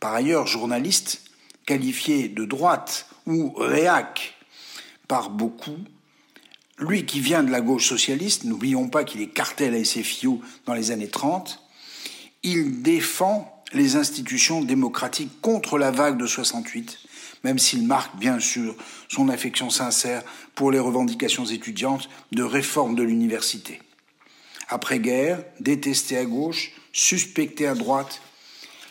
Par 0.00 0.14
ailleurs, 0.14 0.46
journaliste, 0.46 1.22
qualifié 1.66 2.28
de 2.28 2.44
droite 2.44 3.06
ou 3.26 3.52
réac 3.56 4.34
par 5.08 5.30
beaucoup, 5.30 5.78
lui 6.78 7.06
qui 7.06 7.20
vient 7.20 7.42
de 7.42 7.50
la 7.50 7.60
gauche 7.60 7.88
socialiste, 7.88 8.44
n'oublions 8.44 8.88
pas 8.88 9.04
qu'il 9.04 9.20
est 9.20 9.28
cartel 9.28 9.74
à 9.74 9.84
SFIO 9.84 10.40
dans 10.66 10.74
les 10.74 10.90
années 10.90 11.08
30, 11.08 11.62
il 12.42 12.82
défend 12.82 13.50
les 13.72 13.96
institutions 13.96 14.62
démocratiques 14.62 15.40
contre 15.40 15.78
la 15.78 15.90
vague 15.90 16.18
de 16.18 16.26
68, 16.26 16.98
même 17.42 17.58
s'il 17.58 17.86
marque 17.86 18.16
bien 18.16 18.40
sûr 18.40 18.76
son 19.08 19.28
affection 19.28 19.70
sincère 19.70 20.22
pour 20.54 20.70
les 20.70 20.78
revendications 20.78 21.44
étudiantes 21.44 22.08
de 22.32 22.42
réforme 22.42 22.94
de 22.94 23.02
l'université. 23.02 23.80
Après-guerre, 24.68 25.44
détesté 25.60 26.16
à 26.16 26.24
gauche, 26.24 26.72
suspecté 26.92 27.66
à 27.66 27.74
droite, 27.74 28.20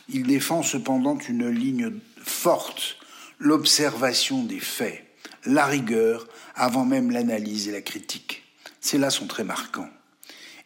il 0.10 0.24
défend 0.24 0.64
cependant 0.64 1.18
une 1.18 1.50
ligne 1.50 1.92
forte, 2.18 2.98
l'observation 3.40 4.44
des 4.44 4.60
faits, 4.60 5.06
la 5.46 5.66
rigueur, 5.66 6.28
avant 6.56 6.86
même 6.86 7.12
l'analyse 7.12 7.68
et 7.68 7.72
la 7.72 7.82
critique. 7.82 8.44
C'est 8.80 8.98
là 8.98 9.10
son 9.10 9.28
trait 9.28 9.44
marquant. 9.44 9.90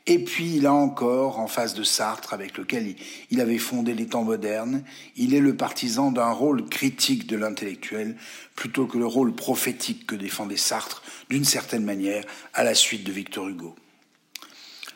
Et 0.10 0.19
puis, 0.19 0.62
là 0.62 0.73
encore, 0.73 1.38
en 1.38 1.47
face 1.47 1.73
de 1.73 1.84
Sartre, 1.84 2.34
avec 2.34 2.58
lequel 2.58 2.95
il 3.30 3.41
avait 3.41 3.58
fondé 3.58 3.93
les 3.93 4.08
temps 4.08 4.23
modernes, 4.23 4.84
il 5.17 5.34
est 5.34 5.41
le 5.41 5.58
partisan 5.58 6.12
d'un 6.12 6.32
rôle 6.32 6.63
critique 6.69 7.28
de 7.28 7.36
l'intellectuel, 7.36 8.15
plutôt 8.56 8.88
que 8.88 8.97
le 8.97 9.06
rôle 9.06 9.36
prophétique 9.36 10.08
que 10.08 10.15
défendait 10.15 10.56
Sartre, 10.56 11.04
d'une 11.30 11.43
certaine 11.43 11.84
manière, 11.84 12.23
à 12.54 12.63
la 12.63 12.73
suite 12.73 13.04
de 13.04 13.12
Victor 13.12 13.50
Hugo. 13.50 13.76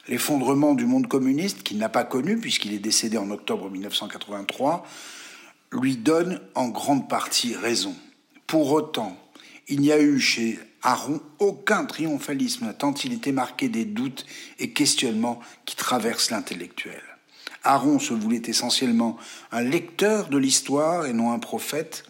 L'effondrement 0.08 0.75
du 0.75 0.86
monde 0.86 1.08
communiste, 1.08 1.62
qu'il 1.63 1.77
n'a 1.77 1.89
pas 1.89 2.06
connu 2.06 2.38
puisqu'il 2.39 2.73
est 2.73 2.80
décédé 2.80 3.17
en 3.17 3.30
octobre 3.32 3.69
1983, 3.69 4.88
lui 5.73 5.97
donne 5.97 6.39
en 6.56 6.69
grande 6.69 7.10
partie 7.10 7.54
raison. 7.54 7.95
Pour 8.47 8.71
autant, 8.71 9.17
il 9.67 9.82
n'y 9.82 9.91
a 9.91 10.01
eu 10.01 10.19
chez 10.19 10.58
Aron 10.84 11.22
aucun 11.39 11.86
triomphalisme, 11.86 12.74
tant 12.78 12.94
il 12.94 13.13
était 13.13 13.32
marqué 13.32 13.70
des 13.70 13.86
doutes 13.86 14.26
et 14.60 14.72
questionnements 14.72 15.39
qui 15.65 15.76
traversent 15.76 16.32
l'intellectuel. 16.32 17.02
Aron 17.63 18.00
se 18.00 18.13
voulait 18.13 18.41
essentiellement 18.46 19.17
un 19.52 19.62
lecteur 19.62 20.30
de 20.30 20.38
l'histoire 20.38 21.06
et 21.06 21.13
non 21.13 21.32
un 21.32 21.39
prophète. 21.39 22.04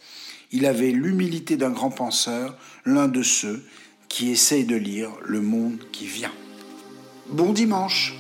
Il 0.52 0.66
avait 0.66 0.92
l'humilité 0.92 1.58
d'un 1.58 1.72
grand 1.72 1.92
penseur, 1.92 2.58
l'un 2.86 3.10
de 3.10 3.24
ceux 3.24 3.66
qui 4.08 4.30
essayent 4.30 4.66
de 4.66 4.76
lire 4.76 5.12
le 5.24 5.42
monde 5.42 5.80
qui 5.92 6.06
vient. 6.06 6.34
Bon 7.30 7.52
dimanche 7.52 8.16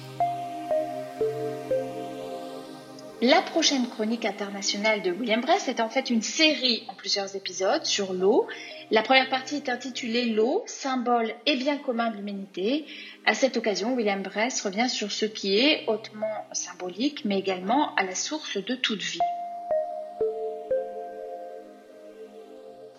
La 3.23 3.43
prochaine 3.43 3.87
chronique 3.87 4.25
internationale 4.25 5.03
de 5.03 5.11
William 5.11 5.41
Brest 5.41 5.67
est 5.67 5.79
en 5.79 5.89
fait 5.89 6.09
une 6.09 6.23
série 6.23 6.83
en 6.87 6.95
plusieurs 6.95 7.35
épisodes 7.35 7.85
sur 7.85 8.13
l'eau. 8.13 8.47
La 8.89 9.03
première 9.03 9.29
partie 9.29 9.57
est 9.57 9.69
intitulée 9.69 10.25
L'eau, 10.25 10.63
symbole 10.65 11.31
et 11.45 11.55
bien 11.55 11.77
commun 11.77 12.09
de 12.09 12.17
l'humanité. 12.17 12.87
À 13.27 13.35
cette 13.35 13.57
occasion, 13.57 13.93
William 13.93 14.23
Brest 14.23 14.61
revient 14.61 14.89
sur 14.89 15.11
ce 15.11 15.25
qui 15.25 15.55
est 15.55 15.85
hautement 15.85 16.47
symbolique, 16.51 17.23
mais 17.23 17.37
également 17.37 17.93
à 17.93 18.01
la 18.05 18.15
source 18.15 18.57
de 18.57 18.73
toute 18.73 19.03
vie. 19.03 19.19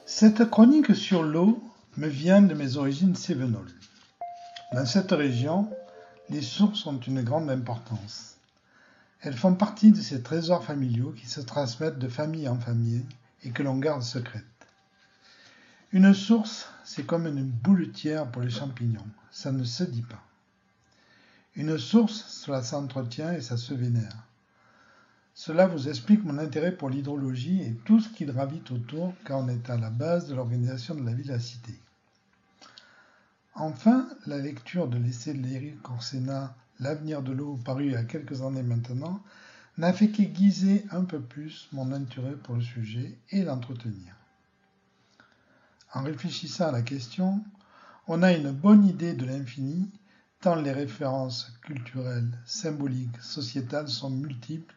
Cette 0.07 0.45
chronique 0.45 0.95
sur 0.95 1.25
l'eau 1.25 1.61
me 1.97 2.07
vient 2.07 2.43
de 2.43 2.55
mes 2.55 2.77
origines 2.77 3.17
cévenoles. 3.17 3.75
Dans 4.73 4.87
cette 4.87 5.11
région, 5.11 5.69
les 6.31 6.43
sources 6.43 6.87
ont 6.87 7.01
une 7.01 7.23
grande 7.23 7.51
importance. 7.51 8.32
Elles 9.25 9.37
font 9.37 9.55
partie 9.55 9.93
de 9.93 10.01
ces 10.01 10.21
trésors 10.21 10.65
familiaux 10.65 11.13
qui 11.13 11.29
se 11.29 11.41
transmettent 11.41 12.01
de 12.01 12.09
famille 12.09 12.49
en 12.49 12.59
famille 12.59 13.05
et 13.45 13.51
que 13.51 13.63
l'on 13.63 13.79
garde 13.79 14.03
secrètes. 14.03 14.45
Une 15.93 16.13
source, 16.13 16.69
c'est 16.85 17.07
comme 17.07 17.29
une 17.29 17.45
bouletière 17.45 18.29
pour 18.33 18.43
les 18.43 18.51
champignons, 18.51 19.07
ça 19.31 19.53
ne 19.53 19.63
se 19.63 19.85
dit 19.85 20.03
pas. 20.03 20.23
Une 21.55 21.79
source, 21.79 22.25
cela 22.31 22.65
s'entretient 22.65 23.33
et 23.33 23.41
ça 23.41 23.57
se 23.57 23.75
vénère. 23.75 24.27
Cela 25.35 25.69
vous 25.69 25.89
explique 25.89 26.25
mon 26.25 26.39
intérêt 26.39 26.73
pour 26.73 26.91
l'hydrologie 26.91 27.63
et 27.63 27.75
tout 27.85 28.01
ce 28.01 28.09
qui 28.09 28.25
gravite 28.25 28.73
autour 28.73 29.15
car 29.25 29.39
on 29.39 29.49
est 29.49 29.71
à 29.71 29.77
la 29.77 29.91
base 29.91 30.27
de 30.27 30.35
l'organisation 30.35 30.97
de 30.97 31.05
la 31.05 31.13
vie 31.13 31.25
de 31.25 31.33
la 31.33 31.41
cité. 31.41 31.79
Enfin, 33.55 34.09
la 34.27 34.39
lecture 34.39 34.89
de 34.89 34.99
l'essai 34.99 35.33
de 35.33 35.43
l'Éric 35.43 35.81
Corsena 35.81 36.57
L'avenir 36.83 37.23
de 37.23 37.31
l'eau, 37.31 37.61
paru 37.64 37.87
il 37.87 37.92
y 37.92 37.97
a 37.97 38.03
quelques 38.03 38.42
années 38.42 38.64
maintenant, 38.64 39.23
n'a 39.79 39.92
fait 39.92 40.09
qu'aiguiser 40.09 40.85
un 40.90 41.05
peu 41.05 41.21
plus 41.21 41.68
mon 41.71 41.92
intérêt 41.92 42.35
pour 42.35 42.57
le 42.57 42.61
sujet 42.61 43.16
et 43.31 43.45
l'entretenir. 43.45 44.16
En 45.95 46.03
réfléchissant 46.03 46.66
à 46.66 46.73
la 46.73 46.83
question, 46.83 47.45
on 48.09 48.25
a 48.25 48.33
une 48.33 48.51
bonne 48.51 48.85
idée 48.85 49.14
de 49.14 49.25
l'infini, 49.25 49.92
tant 50.40 50.57
les 50.57 50.73
références 50.73 51.57
culturelles, 51.62 52.37
symboliques, 52.47 53.23
sociétales 53.23 53.88
sont 53.88 54.11
multiples 54.11 54.75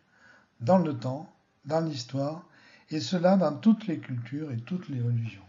dans 0.61 0.77
le 0.77 0.95
temps, 0.95 1.33
dans 1.65 1.81
l'histoire, 1.81 2.45
et 2.91 2.99
cela 2.99 3.35
dans 3.35 3.57
toutes 3.57 3.87
les 3.87 3.97
cultures 3.97 4.51
et 4.51 4.59
toutes 4.59 4.89
les 4.89 5.01
religions. 5.01 5.41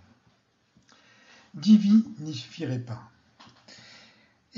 Divi 1.52 2.02
n'y 2.20 2.32
suffirait 2.32 2.78
pas. 2.78 3.10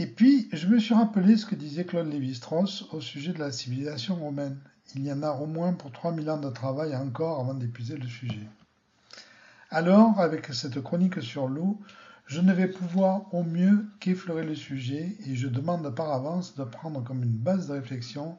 Et 0.00 0.06
puis, 0.06 0.48
je 0.52 0.68
me 0.68 0.78
suis 0.78 0.94
rappelé 0.94 1.36
ce 1.36 1.44
que 1.44 1.56
disait 1.56 1.84
Claude 1.84 2.06
Lévi-Strauss 2.06 2.86
au 2.92 3.00
sujet 3.00 3.32
de 3.32 3.40
la 3.40 3.50
civilisation 3.50 4.14
romaine. 4.14 4.56
Il 4.94 5.04
y 5.04 5.12
en 5.12 5.24
a 5.24 5.32
au 5.32 5.46
moins 5.46 5.72
pour 5.72 5.90
3000 5.90 6.30
ans 6.30 6.38
de 6.38 6.50
travail 6.50 6.94
encore 6.94 7.40
avant 7.40 7.54
d'épuiser 7.54 7.96
le 7.96 8.06
sujet. 8.06 8.46
Alors, 9.70 10.20
avec 10.20 10.54
cette 10.54 10.80
chronique 10.82 11.20
sur 11.20 11.48
l'eau, 11.48 11.80
je 12.26 12.40
ne 12.40 12.52
vais 12.52 12.68
pouvoir 12.68 13.34
au 13.34 13.42
mieux 13.42 13.86
qu'effleurer 13.98 14.44
le 14.44 14.54
sujet 14.54 15.16
et 15.26 15.34
je 15.34 15.48
demande 15.48 15.92
par 15.92 16.12
avance 16.12 16.54
de 16.54 16.62
prendre 16.62 17.02
comme 17.02 17.24
une 17.24 17.36
base 17.36 17.66
de 17.66 17.72
réflexion 17.72 18.38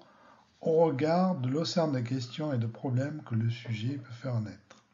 au 0.62 0.86
regard 0.86 1.36
de 1.36 1.50
l'océan 1.50 1.90
de 1.90 2.00
questions 2.00 2.54
et 2.54 2.58
de 2.58 2.68
problèmes 2.68 3.22
que 3.26 3.36
le 3.36 3.50
sujet 3.50 3.98
peut 3.98 4.14
faire 4.14 4.40
naître. 4.40 4.86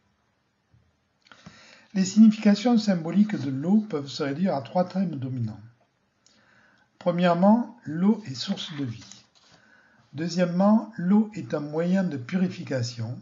Les 1.93 2.05
significations 2.05 2.79
symboliques 2.79 3.39
de 3.39 3.51
l'eau 3.51 3.85
peuvent 3.87 4.09
se 4.09 4.23
réduire 4.23 4.55
à 4.55 4.63
trois 4.63 4.85
thèmes 4.85 5.17
dominants. 5.17 5.61
Premièrement, 7.05 7.77
l'eau 7.83 8.23
est 8.25 8.33
source 8.33 8.71
de 8.79 8.83
vie. 8.83 9.05
Deuxièmement, 10.13 10.91
l'eau 10.97 11.29
est 11.35 11.53
un 11.53 11.59
moyen 11.59 12.03
de 12.03 12.17
purification. 12.17 13.15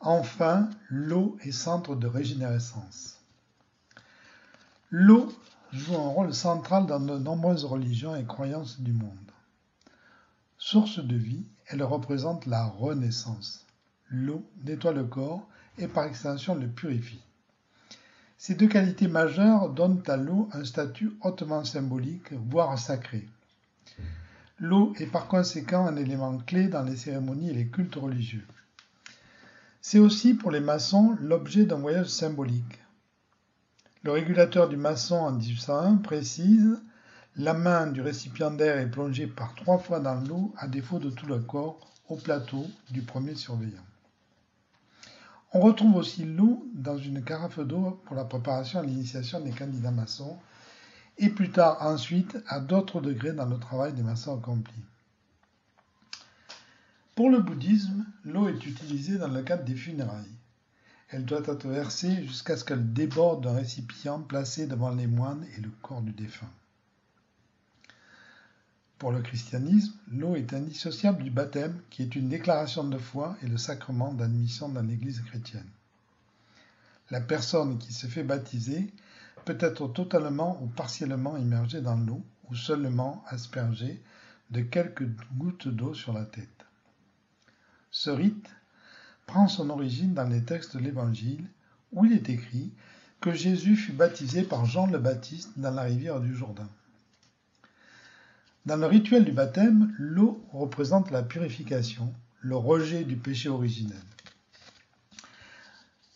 Enfin, 0.00 0.68
l'eau 0.88 1.38
est 1.42 1.52
centre 1.52 1.94
de 1.94 2.08
régénérescence. 2.08 3.20
L'eau 4.90 5.32
joue 5.72 5.94
un 5.94 6.08
rôle 6.08 6.34
central 6.34 6.86
dans 6.86 6.98
de 6.98 7.16
nombreuses 7.16 7.64
religions 7.64 8.16
et 8.16 8.24
croyances 8.24 8.80
du 8.80 8.92
monde. 8.92 9.30
Source 10.58 10.98
de 10.98 11.14
vie, 11.14 11.46
elle 11.68 11.84
représente 11.84 12.46
la 12.46 12.64
renaissance. 12.64 13.66
L'eau 14.10 14.44
nettoie 14.64 14.92
le 14.92 15.04
corps 15.04 15.46
et 15.78 15.86
par 15.86 16.06
extension 16.06 16.56
le 16.56 16.66
purifie. 16.66 17.22
Ces 18.38 18.54
deux 18.54 18.68
qualités 18.68 19.08
majeures 19.08 19.70
donnent 19.70 20.02
à 20.06 20.16
l'eau 20.16 20.48
un 20.52 20.64
statut 20.64 21.12
hautement 21.22 21.64
symbolique, 21.64 22.32
voire 22.32 22.78
sacré. 22.78 23.26
L'eau 24.58 24.92
est 24.98 25.06
par 25.06 25.26
conséquent 25.26 25.86
un 25.86 25.96
élément 25.96 26.38
clé 26.38 26.68
dans 26.68 26.82
les 26.82 26.96
cérémonies 26.96 27.50
et 27.50 27.54
les 27.54 27.68
cultes 27.68 27.94
religieux. 27.94 28.46
C'est 29.80 29.98
aussi 29.98 30.34
pour 30.34 30.50
les 30.50 30.60
maçons 30.60 31.16
l'objet 31.20 31.64
d'un 31.64 31.76
voyage 31.76 32.08
symbolique. 32.08 32.80
Le 34.02 34.12
régulateur 34.12 34.68
du 34.68 34.76
maçon 34.76 35.16
en 35.16 35.32
1801 35.32 35.96
précise 35.96 36.78
La 37.36 37.54
main 37.54 37.86
du 37.86 38.02
récipiendaire 38.02 38.78
est 38.78 38.90
plongée 38.90 39.26
par 39.26 39.54
trois 39.54 39.78
fois 39.78 40.00
dans 40.00 40.20
l'eau 40.20 40.54
à 40.58 40.68
défaut 40.68 40.98
de 40.98 41.10
tout 41.10 41.26
le 41.26 41.38
corps 41.38 41.78
au 42.08 42.16
plateau 42.16 42.66
du 42.90 43.02
premier 43.02 43.34
surveillant. 43.34 43.84
On 45.56 45.60
retrouve 45.60 45.96
aussi 45.96 46.22
l'eau 46.22 46.68
dans 46.74 46.98
une 46.98 47.24
carafe 47.24 47.60
d'eau 47.60 48.02
pour 48.04 48.14
la 48.14 48.26
préparation 48.26 48.78
à 48.78 48.82
l'initiation 48.82 49.40
des 49.40 49.52
candidats 49.52 49.90
maçons 49.90 50.36
et 51.16 51.30
plus 51.30 51.50
tard 51.50 51.78
ensuite 51.80 52.36
à 52.46 52.60
d'autres 52.60 53.00
degrés 53.00 53.32
dans 53.32 53.46
le 53.46 53.58
travail 53.58 53.94
des 53.94 54.02
maçons 54.02 54.38
accomplis. 54.38 54.84
Pour 57.14 57.30
le 57.30 57.40
bouddhisme, 57.40 58.04
l'eau 58.26 58.48
est 58.48 58.66
utilisée 58.66 59.16
dans 59.16 59.28
le 59.28 59.42
cadre 59.42 59.64
des 59.64 59.76
funérailles. 59.76 60.36
Elle 61.08 61.24
doit 61.24 61.40
être 61.46 61.66
versée 61.66 62.22
jusqu'à 62.26 62.58
ce 62.58 62.64
qu'elle 62.66 62.92
déborde 62.92 63.42
d'un 63.42 63.54
récipient 63.54 64.20
placé 64.20 64.66
devant 64.66 64.90
les 64.90 65.06
moines 65.06 65.46
et 65.56 65.62
le 65.62 65.70
corps 65.80 66.02
du 66.02 66.12
défunt. 66.12 66.52
Pour 68.98 69.12
le 69.12 69.20
christianisme, 69.20 69.92
l'eau 70.10 70.36
est 70.36 70.54
indissociable 70.54 71.22
du 71.22 71.30
baptême, 71.30 71.78
qui 71.90 72.02
est 72.02 72.16
une 72.16 72.30
déclaration 72.30 72.82
de 72.82 72.96
foi 72.96 73.36
et 73.42 73.46
le 73.46 73.58
sacrement 73.58 74.14
d'admission 74.14 74.70
dans 74.70 74.80
l'Église 74.80 75.20
chrétienne. 75.20 75.68
La 77.10 77.20
personne 77.20 77.76
qui 77.76 77.92
se 77.92 78.06
fait 78.06 78.22
baptiser 78.22 78.90
peut 79.44 79.58
être 79.60 79.86
totalement 79.88 80.58
ou 80.62 80.66
partiellement 80.66 81.36
immergée 81.36 81.82
dans 81.82 81.96
l'eau 81.96 82.22
ou 82.48 82.54
seulement 82.54 83.22
aspergée 83.28 84.02
de 84.50 84.62
quelques 84.62 85.08
gouttes 85.36 85.68
d'eau 85.68 85.92
sur 85.92 86.14
la 86.14 86.24
tête. 86.24 86.64
Ce 87.90 88.08
rite 88.08 88.48
prend 89.26 89.46
son 89.46 89.68
origine 89.68 90.14
dans 90.14 90.28
les 90.28 90.42
textes 90.42 90.74
de 90.74 90.82
l'Évangile 90.82 91.46
où 91.92 92.06
il 92.06 92.12
est 92.12 92.30
écrit 92.30 92.72
que 93.20 93.32
Jésus 93.32 93.76
fut 93.76 93.92
baptisé 93.92 94.42
par 94.42 94.64
Jean 94.64 94.86
le 94.86 94.98
Baptiste 94.98 95.52
dans 95.58 95.70
la 95.70 95.82
rivière 95.82 96.20
du 96.20 96.34
Jourdain. 96.34 96.68
Dans 98.66 98.76
le 98.76 98.86
rituel 98.86 99.24
du 99.24 99.30
baptême, 99.30 99.94
l'eau 99.96 100.44
représente 100.52 101.12
la 101.12 101.22
purification, 101.22 102.12
le 102.40 102.56
rejet 102.56 103.04
du 103.04 103.14
péché 103.14 103.48
originel. 103.48 104.02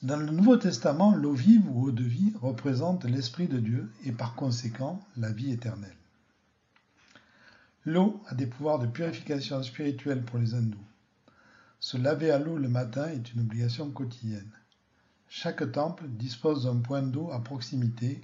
Dans 0.02 0.16
le 0.16 0.26
Nouveau 0.26 0.56
Testament, 0.56 1.14
l'eau 1.14 1.32
vive 1.32 1.70
ou 1.70 1.84
eau 1.84 1.90
de 1.92 2.02
vie 2.02 2.32
représente 2.42 3.04
l'Esprit 3.04 3.46
de 3.46 3.60
Dieu 3.60 3.92
et 4.04 4.10
par 4.10 4.34
conséquent 4.34 5.00
la 5.16 5.30
vie 5.30 5.52
éternelle. 5.52 5.94
L'eau 7.86 8.20
a 8.26 8.34
des 8.34 8.46
pouvoirs 8.46 8.80
de 8.80 8.88
purification 8.88 9.62
spirituelle 9.62 10.24
pour 10.24 10.40
les 10.40 10.54
hindous. 10.54 10.84
Se 11.78 11.98
laver 11.98 12.32
à 12.32 12.40
l'eau 12.40 12.56
le 12.56 12.68
matin 12.68 13.06
est 13.10 13.32
une 13.32 13.42
obligation 13.42 13.90
quotidienne. 13.90 14.50
Chaque 15.28 15.70
temple 15.70 16.08
dispose 16.08 16.64
d'un 16.64 16.78
point 16.78 17.02
d'eau 17.02 17.30
à 17.30 17.38
proximité 17.38 18.20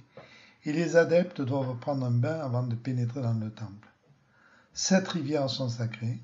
et 0.65 0.73
les 0.73 0.97
adeptes 0.97 1.41
doivent 1.41 1.79
prendre 1.79 2.05
un 2.05 2.11
bain 2.11 2.41
avant 2.41 2.63
de 2.63 2.75
pénétrer 2.75 3.21
dans 3.21 3.33
le 3.33 3.51
temple. 3.51 3.87
Sept 4.79 5.07
rivières 5.07 5.49
sont 5.49 5.69
sacrées. 5.69 6.19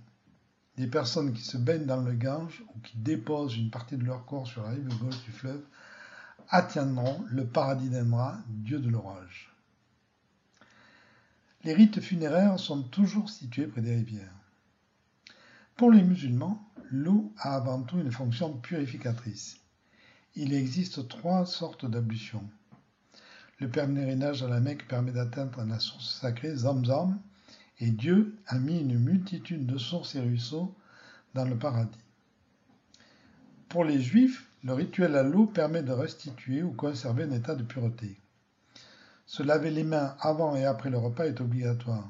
Des 0.78 0.86
personnes 0.86 1.34
qui 1.34 1.42
se 1.42 1.58
baignent 1.58 1.88
dans 1.88 2.04
le 2.04 2.14
Gange 2.14 2.64
ou 2.76 2.80
qui 2.82 2.96
déposent 3.00 3.58
une 3.58 3.72
partie 3.72 3.98
de 3.98 4.06
leur 4.06 4.28
corps 4.28 4.46
sur 4.46 4.62
la 4.62 4.70
rive 4.70 4.96
gauche 5.00 5.24
du 5.24 5.32
fleuve 5.32 5.64
atteindront 6.50 7.26
le 7.32 7.48
paradis 7.48 7.90
d'Indra, 7.90 8.38
dieu 8.50 8.78
de 8.78 8.90
l'orage. 8.90 9.52
Les 11.64 11.74
rites 11.74 12.00
funéraires 12.00 12.60
sont 12.60 12.84
toujours 12.84 13.32
situés 13.32 13.66
près 13.66 13.82
des 13.82 13.96
rivières. 13.96 14.36
Pour 15.76 15.90
les 15.90 16.04
musulmans, 16.04 16.64
l'eau 16.92 17.34
a 17.40 17.56
avant 17.56 17.82
tout 17.82 17.98
une 17.98 18.12
fonction 18.12 18.54
purificatrice. 18.54 19.58
Il 20.36 20.54
existe 20.54 21.08
trois 21.08 21.48
sortes 21.48 21.88
d'ablutions. 21.88 22.48
Le 23.58 23.68
pèlerinage 23.68 24.44
à 24.44 24.48
la 24.48 24.60
Mecque 24.60 24.88
permet 24.88 25.12
d'atteindre 25.12 25.64
la 25.64 25.80
source 25.80 26.20
sacrée 26.20 26.56
Zamzam, 26.56 27.20
et 27.84 27.92
Dieu 27.92 28.34
a 28.48 28.60
mis 28.60 28.80
une 28.80 28.98
multitude 28.98 29.66
de 29.66 29.78
sources 29.78 30.16
et 30.16 30.22
ruisseaux 30.22 30.74
dans 31.34 31.44
le 31.44 31.58
paradis. 31.58 32.00
Pour 33.68 33.84
les 33.84 34.02
Juifs, 34.02 34.50
le 34.64 34.72
rituel 34.72 35.18
à 35.18 35.24
l'eau 35.24 35.48
permet 35.48 35.84
de 35.84 35.92
restituer 35.92 36.64
ou 36.64 36.72
conserver 36.72 37.24
un 37.24 37.32
état 37.32 37.56
de 37.56 37.64
pureté. 37.64 38.16
Se 39.26 39.44
laver 39.44 39.70
les 39.70 39.84
mains 39.84 40.16
avant 40.22 40.56
et 40.56 40.64
après 40.64 40.90
le 40.90 40.98
repas 40.98 41.26
est 41.26 41.42
obligatoire. 41.42 42.08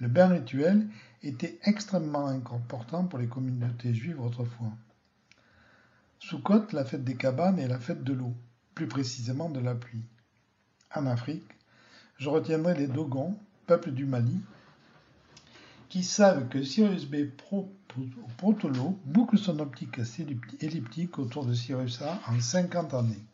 Le 0.00 0.08
bain 0.08 0.28
rituel 0.28 0.86
était 1.22 1.58
extrêmement 1.62 2.26
important 2.26 3.06
pour 3.06 3.18
les 3.18 3.28
communautés 3.28 3.94
juives 3.94 4.20
autrefois. 4.20 4.72
Sukkot, 6.18 6.66
la 6.72 6.84
fête 6.84 7.04
des 7.04 7.16
cabanes, 7.16 7.58
est 7.58 7.68
la 7.68 7.80
fête 7.80 8.04
de 8.04 8.12
l'eau, 8.12 8.34
plus 8.74 8.86
précisément 8.86 9.48
de 9.48 9.60
la 9.60 9.74
pluie. 9.74 10.04
En 10.94 11.06
Afrique, 11.06 11.50
je 12.18 12.28
retiendrai 12.28 12.74
les 12.74 12.86
Dogons, 12.86 13.38
peuple 13.66 13.92
du 13.92 14.04
Mali, 14.04 14.42
qui 15.94 16.02
savent 16.02 16.48
que 16.48 16.60
Sirius 16.60 17.06
B 17.06 17.18
Protolo 18.36 18.98
boucle 19.04 19.38
son 19.38 19.60
optique 19.60 20.00
elliptique 20.58 21.20
autour 21.20 21.46
de 21.46 21.54
Sirius 21.54 22.02
A 22.02 22.20
en 22.26 22.40
50 22.40 22.94
années. 22.94 23.24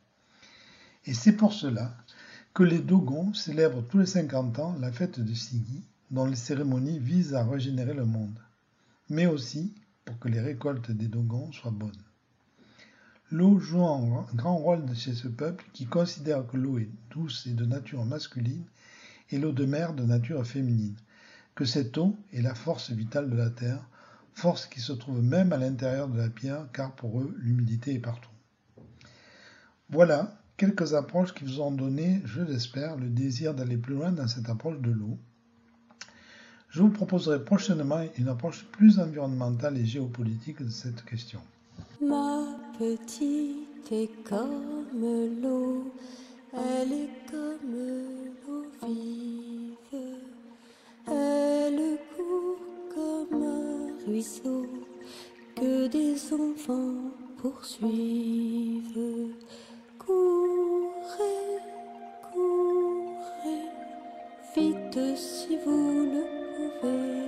Et 1.07 1.15
c'est 1.15 1.33
pour 1.33 1.55
cela 1.55 1.97
que 2.53 2.63
les 2.63 2.81
Dogons 2.81 3.33
célèbrent 3.33 3.83
tous 3.89 4.01
les 4.01 4.05
50 4.05 4.59
ans 4.59 4.77
la 4.79 4.93
fête 4.93 5.21
de 5.21 5.33
Sigi, 5.33 5.87
dont 6.11 6.27
les 6.27 6.37
cérémonies 6.37 6.99
visent 6.99 7.33
à 7.33 7.47
régénérer 7.47 7.95
le 7.95 8.05
monde, 8.05 8.39
mais 9.09 9.25
aussi 9.25 9.75
pour 10.05 10.19
que 10.19 10.29
les 10.29 10.41
récoltes 10.41 10.91
des 10.91 11.09
Dogons 11.09 11.53
soient 11.53 11.71
bonnes. 11.71 12.05
L'eau 13.31 13.59
joue 13.59 13.87
un 13.87 14.27
grand 14.35 14.59
rôle 14.59 14.85
chez 14.95 15.15
ce 15.15 15.29
peuple 15.29 15.65
qui 15.73 15.87
considère 15.87 16.47
que 16.47 16.59
l'eau 16.59 16.77
est 16.77 16.91
douce 17.11 17.47
et 17.47 17.55
de 17.55 17.65
nature 17.65 18.05
masculine 18.05 18.67
et 19.31 19.39
l'eau 19.39 19.53
de 19.53 19.65
mer 19.65 19.95
de 19.95 20.05
nature 20.05 20.47
féminine, 20.47 20.97
que 21.55 21.65
cette 21.65 21.97
eau 21.99 22.17
est 22.33 22.43
la 22.43 22.55
force 22.55 22.91
vitale 22.91 23.31
de 23.31 23.37
la 23.37 23.51
terre, 23.51 23.85
force 24.35 24.67
qui 24.67 24.81
se 24.81 24.93
trouve 24.93 25.23
même 25.23 25.53
à 25.53 25.57
l'intérieur 25.57 26.09
de 26.09 26.19
la 26.19 26.29
pierre 26.29 26.67
car 26.73 26.95
pour 26.95 27.21
eux 27.21 27.35
l'humidité 27.39 27.95
est 27.95 27.99
partout. 27.99 28.31
Voilà 29.91 30.41
quelques 30.57 30.95
approches 30.95 31.35
qui 31.35 31.45
vous 31.45 31.61
ont 31.61 31.71
donné, 31.71 32.21
je 32.25 32.43
l'espère, 32.43 32.97
le 32.97 33.09
désir 33.09 33.55
d'aller 33.55 33.77
plus 33.77 33.95
loin 33.95 34.13
dans 34.13 34.29
cette 34.29 34.49
approche 34.49 34.79
de 34.81 34.91
l'eau. 34.91 35.19
Je 36.69 36.83
vous 36.83 36.91
proposerai 36.91 37.45
prochainement 37.45 38.05
une 38.17 38.29
approche 38.29 38.65
plus 38.71 39.01
environnementale 39.01 39.77
et 39.79 39.87
géopolitique 39.87 40.63
de 40.63 40.69
cette 40.69 41.05
question. 41.05 41.41
Ma 42.01 42.45
petite 42.79 43.91
est 43.91 44.11
comme 44.23 45.43
l'eau, 45.43 45.93
elle 46.55 46.93
est 46.93 47.31
comme 47.31 47.73
l'eau. 47.73 49.50
Elle 51.11 51.99
court 52.17 52.57
comme 52.95 53.43
un 53.43 54.07
ruisseau 54.07 54.67
que 55.57 55.89
des 55.89 56.15
enfants 56.33 57.11
poursuivent. 57.43 59.35
Courez, 59.99 61.59
courez, 62.33 63.67
vite 64.55 65.17
si 65.17 65.57
vous 65.65 66.07
le 66.15 66.25
pouvez. 66.81 67.21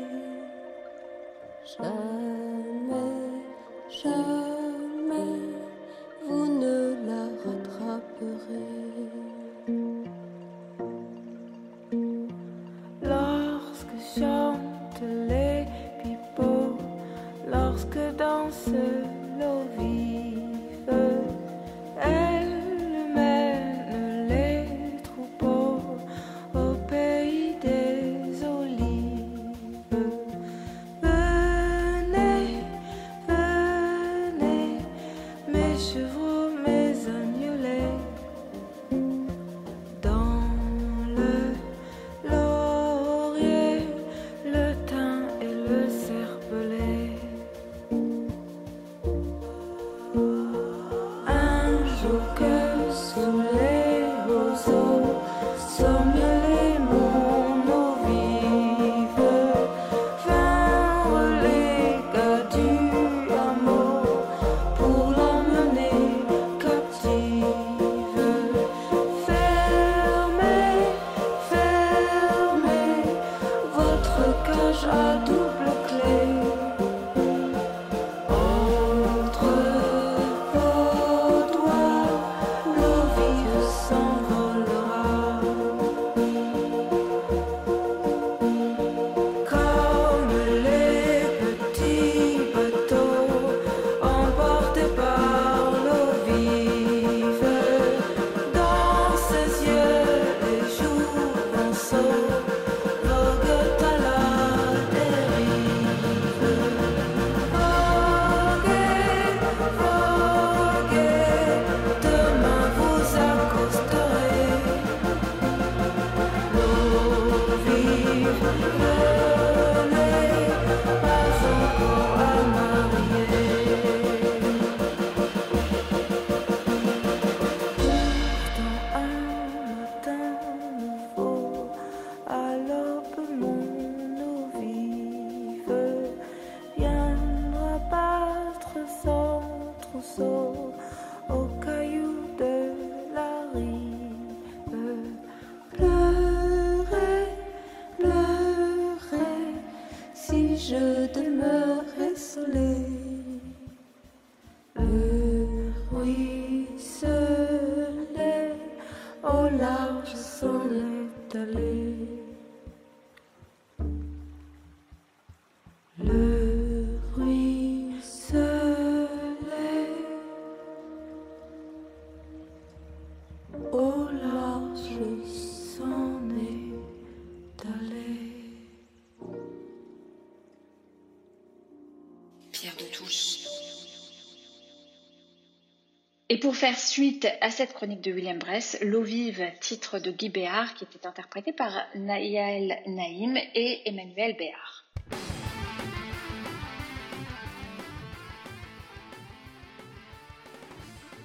Pour 186.43 186.57
faire 186.57 186.77
suite 186.77 187.29
à 187.41 187.53
cette 187.53 187.73
chronique 187.73 188.01
de 188.01 188.11
William 188.11 188.37
Bress, 188.37 188.77
L'eau 188.83 189.03
vive, 189.03 189.49
titre 189.61 190.01
de 190.01 190.11
Guy 190.11 190.29
Béard, 190.29 190.75
qui 190.75 190.83
était 190.83 191.07
interprété 191.07 191.53
par 191.53 191.73
Naïal 191.95 192.81
Naïm 192.85 193.39
et 193.55 193.81
Emmanuel 193.89 194.35
Béard. 194.37 194.85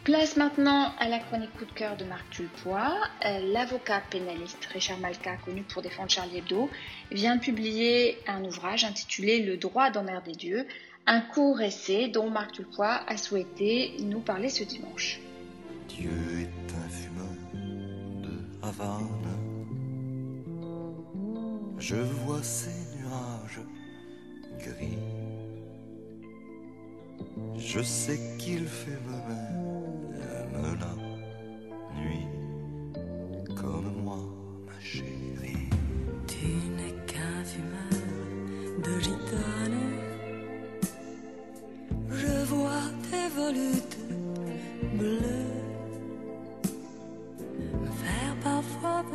Place 0.03 0.37
maintenant 0.37 0.93
à 0.99 1.09
la 1.09 1.17
chronique 1.17 1.51
coup 1.57 1.65
de 1.65 1.71
cœur 1.71 1.97
de 1.97 2.05
Marc 2.05 2.29
Tulpois. 2.29 2.95
Euh, 3.25 3.39
L'avocat 3.51 4.03
pénaliste 4.11 4.63
Richard 4.67 4.99
Malka, 4.99 5.35
connu 5.37 5.63
pour 5.63 5.81
défendre 5.81 6.11
Charlie 6.11 6.37
Hebdo, 6.37 6.69
vient 7.11 7.39
publier 7.39 8.19
un 8.27 8.45
ouvrage 8.45 8.85
intitulé 8.85 9.43
Le 9.43 9.57
droit 9.57 9.89
d'emmerder 9.89 10.33
Dieu, 10.33 10.67
un 11.07 11.21
court 11.21 11.61
essai 11.61 12.09
dont 12.09 12.29
Marc 12.29 12.51
Tulpois 12.51 12.99
a 13.07 13.15
souhaité 13.15 13.93
nous 14.03 14.19
parler 14.19 14.49
ce 14.49 14.63
dimanche. 14.65 15.21
Dieu 15.87 16.11
est 16.41 16.73
un 16.75 16.89
fumeur 16.89 17.27
de 18.21 18.33
Havane. 18.61 19.07
Je 21.79 21.95
vois 21.95 22.43
ces 22.43 22.97
nuages 22.97 23.61
gris. 24.59 24.97
Je 27.57 27.81
sais 27.81 28.19
qu'il 28.37 28.67
fait 28.67 28.99
même 29.07 30.77
la 30.79 32.01
nuit 32.01 32.36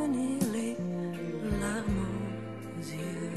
venir 0.03 0.39
les 0.51 0.75
larmes 1.61 2.07
aux 2.65 2.81
yeux. 2.81 3.31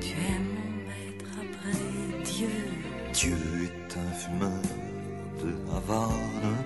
Tu 0.00 0.12
es 0.12 0.38
mon 0.38 0.70
maître 0.88 1.30
après 1.44 2.22
Dieu. 2.24 2.54
Dieu 3.12 3.36
est 3.64 3.98
un 3.98 4.12
fumeur 4.12 4.62
de 5.42 5.50
Havane. 5.74 6.56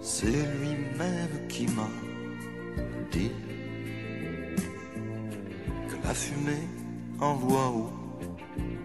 C'est 0.00 0.26
lui-même 0.60 1.46
qui 1.48 1.66
m'a 1.66 1.90
dit 3.10 3.32
que 5.88 6.06
la 6.06 6.14
fumée 6.14 6.68
envoie 7.20 7.68
au 7.68 7.90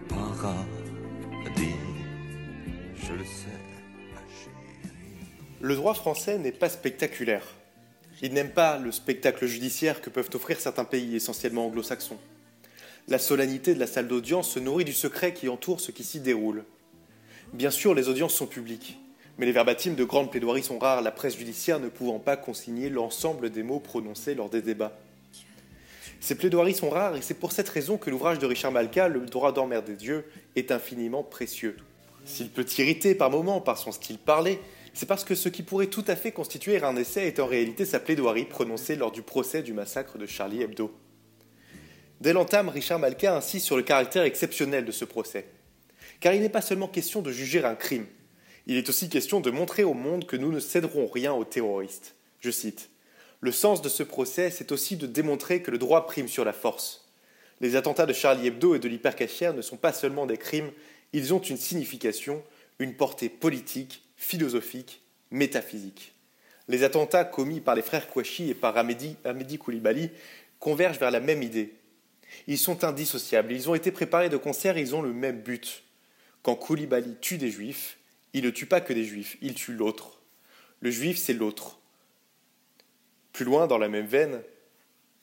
paradis. 0.08 0.58
Je 2.96 3.12
le 3.12 3.24
sais, 3.24 3.58
ma 4.12 4.20
chérie. 4.28 5.24
Le 5.60 5.74
droit 5.74 5.94
français 5.94 6.38
n'est 6.38 6.52
pas 6.52 6.68
spectaculaire. 6.68 7.46
Il 8.20 8.32
n'aime 8.32 8.50
pas 8.50 8.78
le 8.78 8.90
spectacle 8.90 9.46
judiciaire 9.46 10.00
que 10.00 10.10
peuvent 10.10 10.30
offrir 10.34 10.60
certains 10.60 10.84
pays 10.84 11.14
essentiellement 11.14 11.66
anglo-saxons. 11.66 12.18
La 13.06 13.18
solennité 13.18 13.74
de 13.74 13.80
la 13.80 13.86
salle 13.86 14.08
d'audience 14.08 14.50
se 14.50 14.58
nourrit 14.58 14.84
du 14.84 14.92
secret 14.92 15.32
qui 15.32 15.48
entoure 15.48 15.80
ce 15.80 15.92
qui 15.92 16.04
s'y 16.04 16.20
déroule. 16.20 16.64
Bien 17.52 17.70
sûr, 17.70 17.94
les 17.94 18.08
audiences 18.08 18.34
sont 18.34 18.46
publiques, 18.46 18.98
mais 19.38 19.46
les 19.46 19.52
verbatims 19.52 19.94
de 19.94 20.04
grandes 20.04 20.30
plaidoiries 20.30 20.64
sont 20.64 20.78
rares, 20.78 21.00
la 21.00 21.12
presse 21.12 21.38
judiciaire 21.38 21.80
ne 21.80 21.88
pouvant 21.88 22.18
pas 22.18 22.36
consigner 22.36 22.90
l'ensemble 22.90 23.50
des 23.50 23.62
mots 23.62 23.80
prononcés 23.80 24.34
lors 24.34 24.50
des 24.50 24.62
débats. 24.62 24.98
Ces 26.20 26.34
plaidoiries 26.34 26.74
sont 26.74 26.90
rares 26.90 27.16
et 27.16 27.22
c'est 27.22 27.34
pour 27.34 27.52
cette 27.52 27.68
raison 27.68 27.96
que 27.96 28.10
l'ouvrage 28.10 28.40
de 28.40 28.46
Richard 28.46 28.72
Malka, 28.72 29.08
Le 29.08 29.20
droit 29.20 29.52
d'emmerder 29.52 29.94
Dieu, 29.94 30.24
est 30.56 30.72
infiniment 30.72 31.22
précieux. 31.22 31.76
S'il 32.24 32.50
peut 32.50 32.66
irriter 32.76 33.14
par 33.14 33.30
moments 33.30 33.60
par 33.60 33.78
son 33.78 33.92
style 33.92 34.18
parlé, 34.18 34.58
c'est 34.98 35.06
parce 35.06 35.22
que 35.22 35.36
ce 35.36 35.48
qui 35.48 35.62
pourrait 35.62 35.86
tout 35.86 36.04
à 36.08 36.16
fait 36.16 36.32
constituer 36.32 36.82
un 36.82 36.96
essai 36.96 37.28
est 37.28 37.38
en 37.38 37.46
réalité 37.46 37.84
sa 37.84 38.00
plaidoirie 38.00 38.46
prononcée 38.46 38.96
lors 38.96 39.12
du 39.12 39.22
procès 39.22 39.62
du 39.62 39.72
massacre 39.72 40.18
de 40.18 40.26
Charlie 40.26 40.60
Hebdo. 40.60 40.92
Dès 42.20 42.32
l'entame, 42.32 42.68
Richard 42.68 42.98
Malka 42.98 43.36
insiste 43.36 43.64
sur 43.64 43.76
le 43.76 43.84
caractère 43.84 44.24
exceptionnel 44.24 44.84
de 44.84 44.90
ce 44.90 45.04
procès. 45.04 45.46
Car 46.18 46.34
il 46.34 46.40
n'est 46.40 46.48
pas 46.48 46.62
seulement 46.62 46.88
question 46.88 47.22
de 47.22 47.30
juger 47.30 47.64
un 47.64 47.76
crime, 47.76 48.08
il 48.66 48.76
est 48.76 48.88
aussi 48.88 49.08
question 49.08 49.38
de 49.38 49.52
montrer 49.52 49.84
au 49.84 49.94
monde 49.94 50.26
que 50.26 50.34
nous 50.34 50.50
ne 50.50 50.58
céderons 50.58 51.06
rien 51.06 51.32
aux 51.32 51.44
terroristes. 51.44 52.16
Je 52.40 52.50
cite 52.50 52.90
Le 53.38 53.52
sens 53.52 53.82
de 53.82 53.88
ce 53.88 54.02
procès, 54.02 54.50
c'est 54.50 54.72
aussi 54.72 54.96
de 54.96 55.06
démontrer 55.06 55.62
que 55.62 55.70
le 55.70 55.78
droit 55.78 56.08
prime 56.08 56.26
sur 56.26 56.44
la 56.44 56.52
force. 56.52 57.08
Les 57.60 57.76
attentats 57.76 58.06
de 58.06 58.12
Charlie 58.12 58.48
Hebdo 58.48 58.74
et 58.74 58.80
de 58.80 58.88
l'hypercachère 58.88 59.54
ne 59.54 59.62
sont 59.62 59.76
pas 59.76 59.92
seulement 59.92 60.26
des 60.26 60.38
crimes, 60.38 60.72
ils 61.12 61.32
ont 61.32 61.38
une 61.40 61.56
signification, 61.56 62.42
une 62.80 62.94
portée 62.94 63.28
politique, 63.28 64.02
philosophique, 64.18 65.00
métaphysique. 65.30 66.12
Les 66.68 66.82
attentats 66.82 67.24
commis 67.24 67.60
par 67.60 67.74
les 67.74 67.82
frères 67.82 68.08
Kouachi 68.08 68.50
et 68.50 68.54
par 68.54 68.76
Amédi, 68.76 69.16
Koulibaly 69.58 70.10
convergent 70.60 70.98
vers 70.98 71.10
la 71.10 71.20
même 71.20 71.42
idée. 71.42 71.72
Ils 72.46 72.58
sont 72.58 72.84
indissociables, 72.84 73.52
ils 73.52 73.70
ont 73.70 73.74
été 73.74 73.90
préparés 73.90 74.28
de 74.28 74.36
concert 74.36 74.76
ils 74.76 74.94
ont 74.94 75.00
le 75.00 75.14
même 75.14 75.40
but. 75.40 75.82
Quand 76.42 76.56
Koulibaly 76.56 77.16
tue 77.22 77.38
des 77.38 77.50
juifs, 77.50 77.98
il 78.34 78.44
ne 78.44 78.50
tue 78.50 78.66
pas 78.66 78.82
que 78.82 78.92
des 78.92 79.04
juifs, 79.04 79.38
il 79.40 79.54
tue 79.54 79.72
l'autre. 79.72 80.20
Le 80.80 80.90
juif, 80.90 81.16
c'est 81.16 81.32
l'autre. 81.32 81.78
Plus 83.32 83.44
loin, 83.44 83.66
dans 83.66 83.78
la 83.78 83.88
même 83.88 84.06
veine, 84.06 84.42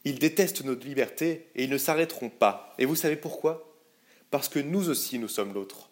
ils 0.03 0.19
détestent 0.19 0.63
notre 0.63 0.85
liberté 0.85 1.47
et 1.55 1.63
ils 1.63 1.69
ne 1.69 1.77
s'arrêteront 1.77 2.29
pas. 2.29 2.73
Et 2.77 2.85
vous 2.85 2.95
savez 2.95 3.15
pourquoi? 3.15 3.75
Parce 4.31 4.49
que 4.49 4.59
nous 4.59 4.89
aussi, 4.89 5.19
nous 5.19 5.27
sommes 5.27 5.53
l'autre. 5.53 5.89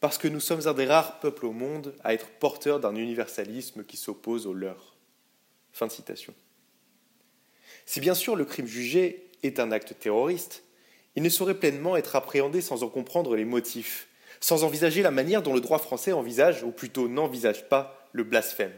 Parce 0.00 0.16
que 0.16 0.28
nous 0.28 0.40
sommes 0.40 0.66
un 0.66 0.72
des 0.72 0.86
rares 0.86 1.20
peuples 1.20 1.44
au 1.44 1.52
monde 1.52 1.94
à 2.02 2.14
être 2.14 2.28
porteurs 2.28 2.80
d'un 2.80 2.94
universalisme 2.96 3.84
qui 3.84 3.98
s'oppose 3.98 4.46
au 4.46 4.54
leur. 4.54 4.96
Fin 5.72 5.86
de 5.86 5.92
citation. 5.92 6.34
Si 7.84 8.00
bien 8.00 8.14
sûr 8.14 8.34
le 8.34 8.46
crime 8.46 8.66
jugé 8.66 9.30
est 9.42 9.60
un 9.60 9.70
acte 9.70 9.94
terroriste, 9.98 10.64
il 11.16 11.22
ne 11.22 11.28
saurait 11.28 11.58
pleinement 11.58 11.96
être 11.96 12.16
appréhendé 12.16 12.60
sans 12.60 12.82
en 12.82 12.88
comprendre 12.88 13.36
les 13.36 13.44
motifs, 13.44 14.08
sans 14.40 14.64
envisager 14.64 15.02
la 15.02 15.10
manière 15.10 15.42
dont 15.42 15.54
le 15.54 15.60
droit 15.60 15.78
français 15.78 16.12
envisage, 16.12 16.62
ou 16.62 16.70
plutôt 16.70 17.08
n'envisage 17.08 17.68
pas, 17.68 18.08
le 18.12 18.24
blasphème. 18.24 18.72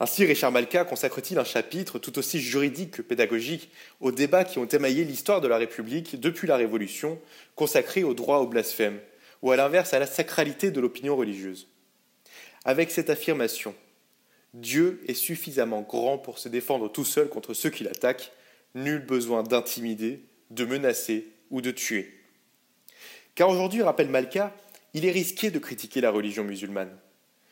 Ainsi, 0.00 0.24
Richard 0.24 0.52
Malka 0.52 0.84
consacre-t-il 0.84 1.38
un 1.38 1.44
chapitre 1.44 1.98
tout 1.98 2.18
aussi 2.18 2.40
juridique 2.40 2.92
que 2.92 3.02
pédagogique 3.02 3.70
aux 4.00 4.12
débats 4.12 4.44
qui 4.44 4.58
ont 4.58 4.66
émaillé 4.66 5.04
l'histoire 5.04 5.40
de 5.40 5.48
la 5.48 5.56
République 5.56 6.20
depuis 6.20 6.46
la 6.46 6.56
Révolution, 6.56 7.18
consacré 7.56 8.04
au 8.04 8.14
droit 8.14 8.38
au 8.38 8.46
blasphème, 8.46 9.00
ou 9.42 9.50
à 9.52 9.56
l'inverse 9.56 9.94
à 9.94 9.98
la 9.98 10.06
sacralité 10.06 10.70
de 10.70 10.80
l'opinion 10.80 11.16
religieuse. 11.16 11.68
Avec 12.64 12.90
cette 12.90 13.10
affirmation, 13.10 13.74
Dieu 14.54 15.02
est 15.06 15.14
suffisamment 15.14 15.82
grand 15.82 16.18
pour 16.18 16.38
se 16.38 16.48
défendre 16.48 16.90
tout 16.90 17.04
seul 17.04 17.28
contre 17.28 17.54
ceux 17.54 17.70
qui 17.70 17.84
l'attaquent, 17.84 18.32
nul 18.74 19.04
besoin 19.04 19.42
d'intimider, 19.42 20.22
de 20.50 20.64
menacer 20.64 21.28
ou 21.50 21.60
de 21.60 21.70
tuer. 21.70 22.12
Car 23.34 23.48
aujourd'hui, 23.48 23.82
rappelle 23.82 24.08
Malka, 24.08 24.54
il 24.94 25.04
est 25.04 25.12
risqué 25.12 25.50
de 25.50 25.58
critiquer 25.58 26.00
la 26.00 26.10
religion 26.10 26.44
musulmane. 26.44 26.96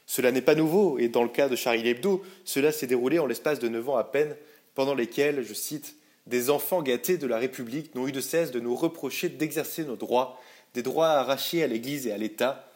Cela 0.07 0.33
n'est 0.33 0.43
pas 0.43 0.55
nouveau, 0.55 0.99
et 0.99 1.09
dans 1.09 1.23
le 1.23 1.29
cas 1.29 1.49
de 1.49 1.57
Charlie 1.57 1.89
Hebdo, 1.89 2.25
cela 2.45 2.73
s'est 2.73 2.87
déroulé 2.87 3.19
en 3.19 3.27
l'espace 3.27 3.59
de 3.59 3.69
neuf 3.69 3.89
ans 3.89 3.97
à 3.97 4.05
peine, 4.05 4.37
pendant 4.75 4.95
lesquels, 4.95 5.43
je 5.43 5.55
cite, 5.55 5.97
des 6.27 6.51
enfants 6.51 6.83
gâtés 6.83 7.19
de 7.19 7.27
la 7.27 7.39
République 7.39 7.95
n'ont 7.95 8.09
eu 8.09 8.13
de 8.13 8.21
cesse 8.21 8.51
de 8.51 8.61
nous 8.61 8.75
reprocher 8.75 9.29
d'exercer 9.29 9.85
nos 9.85 9.97
droits, 9.97 10.41
des 10.77 10.83
droits 10.83 11.09
arrachés 11.09 11.63
à 11.63 11.67
l'Église 11.67 12.07
et 12.07 12.13
à 12.13 12.19
l'État, 12.19 12.71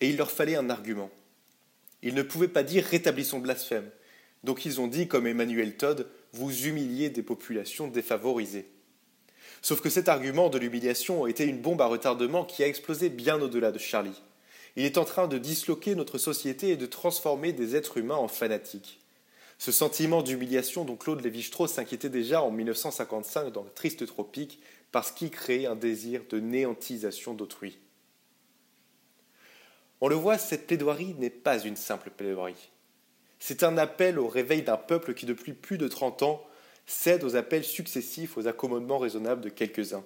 et 0.00 0.08
il 0.08 0.16
leur 0.16 0.32
fallait 0.32 0.56
un 0.56 0.70
argument. 0.70 1.08
Ils 2.02 2.14
ne 2.14 2.22
pouvaient 2.22 2.48
pas 2.48 2.64
dire 2.64 2.84
rétablissons 2.84 3.38
blasphème, 3.38 3.88
donc 4.42 4.66
ils 4.66 4.80
ont 4.80 4.88
dit, 4.88 5.06
comme 5.06 5.28
Emmanuel 5.28 5.76
Todd, 5.76 6.08
vous 6.32 6.66
humiliez 6.66 7.10
des 7.10 7.22
populations 7.22 7.86
défavorisées. 7.86 8.66
Sauf 9.62 9.80
que 9.80 9.88
cet 9.88 10.08
argument 10.08 10.50
de 10.50 10.58
l'humiliation 10.58 11.28
était 11.28 11.46
une 11.46 11.60
bombe 11.60 11.80
à 11.80 11.86
retardement 11.86 12.44
qui 12.44 12.64
a 12.64 12.66
explosé 12.66 13.08
bien 13.08 13.40
au-delà 13.40 13.70
de 13.70 13.78
Charlie. 13.78 14.20
Il 14.74 14.84
est 14.84 14.98
en 14.98 15.04
train 15.04 15.28
de 15.28 15.38
disloquer 15.38 15.94
notre 15.94 16.18
société 16.18 16.70
et 16.70 16.76
de 16.76 16.86
transformer 16.86 17.52
des 17.52 17.76
êtres 17.76 17.98
humains 17.98 18.16
en 18.16 18.26
fanatiques. 18.26 18.98
Ce 19.58 19.70
sentiment 19.70 20.22
d'humiliation 20.22 20.84
dont 20.84 20.96
Claude 20.96 21.22
Lévi-Strauss 21.22 21.74
s'inquiétait 21.74 22.08
déjà 22.08 22.42
en 22.42 22.50
1955 22.50 23.52
dans 23.52 23.62
le 23.62 23.70
Triste 23.70 24.04
Tropique 24.06 24.58
parce 24.94 25.10
qu'il 25.10 25.32
créait 25.32 25.66
un 25.66 25.74
désir 25.74 26.22
de 26.30 26.38
néantisation 26.38 27.34
d'autrui. 27.34 27.80
On 30.00 30.06
le 30.06 30.14
voit, 30.14 30.38
cette 30.38 30.68
plaidoirie 30.68 31.16
n'est 31.18 31.30
pas 31.30 31.58
une 31.58 31.74
simple 31.74 32.10
plaidoirie. 32.16 32.70
C'est 33.40 33.64
un 33.64 33.76
appel 33.76 34.20
au 34.20 34.28
réveil 34.28 34.62
d'un 34.62 34.76
peuple 34.76 35.14
qui, 35.14 35.26
depuis 35.26 35.52
plus 35.52 35.78
de 35.78 35.88
30 35.88 36.22
ans, 36.22 36.46
cède 36.86 37.24
aux 37.24 37.34
appels 37.34 37.64
successifs 37.64 38.38
aux 38.38 38.46
accommodements 38.46 38.98
raisonnables 38.98 39.40
de 39.40 39.48
quelques-uns. 39.48 40.04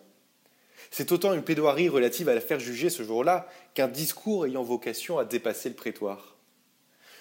C'est 0.90 1.12
autant 1.12 1.34
une 1.34 1.44
plaidoirie 1.44 1.90
relative 1.90 2.30
à 2.30 2.34
l'affaire 2.34 2.58
jugée 2.58 2.88
ce 2.88 3.02
jour-là 3.02 3.46
qu'un 3.74 3.88
discours 3.88 4.46
ayant 4.46 4.62
vocation 4.62 5.18
à 5.18 5.26
dépasser 5.26 5.68
le 5.68 5.74
prétoire. 5.74 6.38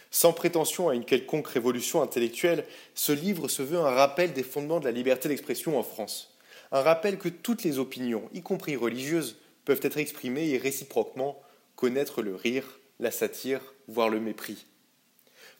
Sans 0.09 0.31
prétention 0.31 0.87
à 0.87 0.95
une 0.95 1.03
quelconque 1.03 1.49
révolution 1.49 2.01
intellectuelle, 2.01 2.65
ce 2.95 3.11
livre 3.11 3.49
se 3.49 3.61
veut 3.61 3.79
un 3.79 3.89
rappel 3.89 4.31
des 4.31 4.43
fondements 4.43 4.79
de 4.79 4.85
la 4.85 4.91
liberté 4.91 5.27
d'expression 5.27 5.77
en 5.77 5.83
France. 5.83 6.36
Un 6.71 6.81
rappel 6.81 7.17
que 7.17 7.29
toutes 7.29 7.63
les 7.63 7.79
opinions, 7.79 8.29
y 8.33 8.41
compris 8.41 8.75
religieuses, 8.75 9.37
peuvent 9.65 9.79
être 9.83 9.97
exprimées 9.97 10.49
et 10.49 10.57
réciproquement 10.57 11.41
connaître 11.75 12.21
le 12.21 12.35
rire, 12.35 12.79
la 12.99 13.11
satire, 13.11 13.61
voire 13.87 14.09
le 14.09 14.19
mépris. 14.19 14.65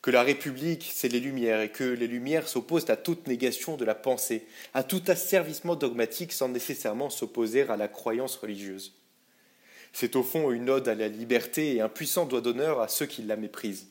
Que 0.01 0.11
la 0.11 0.23
République, 0.23 0.89
c'est 0.93 1.07
les 1.07 1.19
Lumières, 1.19 1.61
et 1.61 1.69
que 1.69 1.83
les 1.83 2.07
Lumières 2.07 2.47
s'opposent 2.47 2.89
à 2.89 2.97
toute 2.97 3.27
négation 3.27 3.77
de 3.77 3.85
la 3.85 3.95
pensée, 3.95 4.45
à 4.73 4.83
tout 4.83 5.01
asservissement 5.07 5.75
dogmatique 5.75 6.31
sans 6.31 6.49
nécessairement 6.49 7.09
s'opposer 7.09 7.63
à 7.63 7.77
la 7.77 7.87
croyance 7.87 8.35
religieuse. 8.35 8.93
C'est 9.93 10.15
au 10.15 10.23
fond 10.23 10.51
une 10.51 10.69
ode 10.69 10.87
à 10.87 10.95
la 10.95 11.07
liberté 11.07 11.75
et 11.75 11.81
un 11.81 11.89
puissant 11.89 12.25
doigt 12.25 12.41
d'honneur 12.41 12.81
à 12.81 12.87
ceux 12.87 13.05
qui 13.05 13.23
la 13.23 13.35
méprisent. 13.35 13.87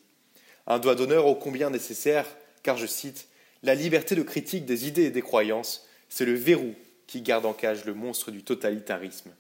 Un 0.67 0.79
doigt 0.79 0.95
d'honneur 0.95 1.27
ô 1.27 1.35
combien 1.35 1.71
nécessaire, 1.71 2.27
car 2.63 2.77
je 2.77 2.87
cite, 2.87 3.29
La 3.63 3.75
liberté 3.75 4.15
de 4.15 4.23
critique 4.23 4.67
des 4.67 4.87
idées 4.87 5.05
et 5.05 5.11
des 5.11 5.23
croyances, 5.23 5.87
c'est 6.09 6.25
le 6.25 6.35
verrou 6.35 6.75
qui 7.07 7.23
garde 7.23 7.47
en 7.47 7.53
cage 7.53 7.85
le 7.85 7.95
monstre 7.95 8.31
du 8.31 8.43
totalitarisme. 8.43 9.31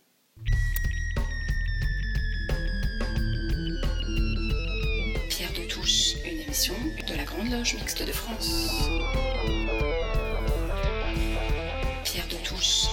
Pierre 5.29 5.53
de 5.53 5.69
Touche, 5.69 6.15
une 6.25 6.41
émission 6.41 6.75
de 7.09 7.15
la 7.15 7.25
Grande 7.25 7.51
Loge 7.51 7.75
Mixte 7.75 8.07
de 8.07 8.13
France. 8.13 8.69
Pierre 12.05 12.29
de 12.29 12.47
Touche. 12.47 12.87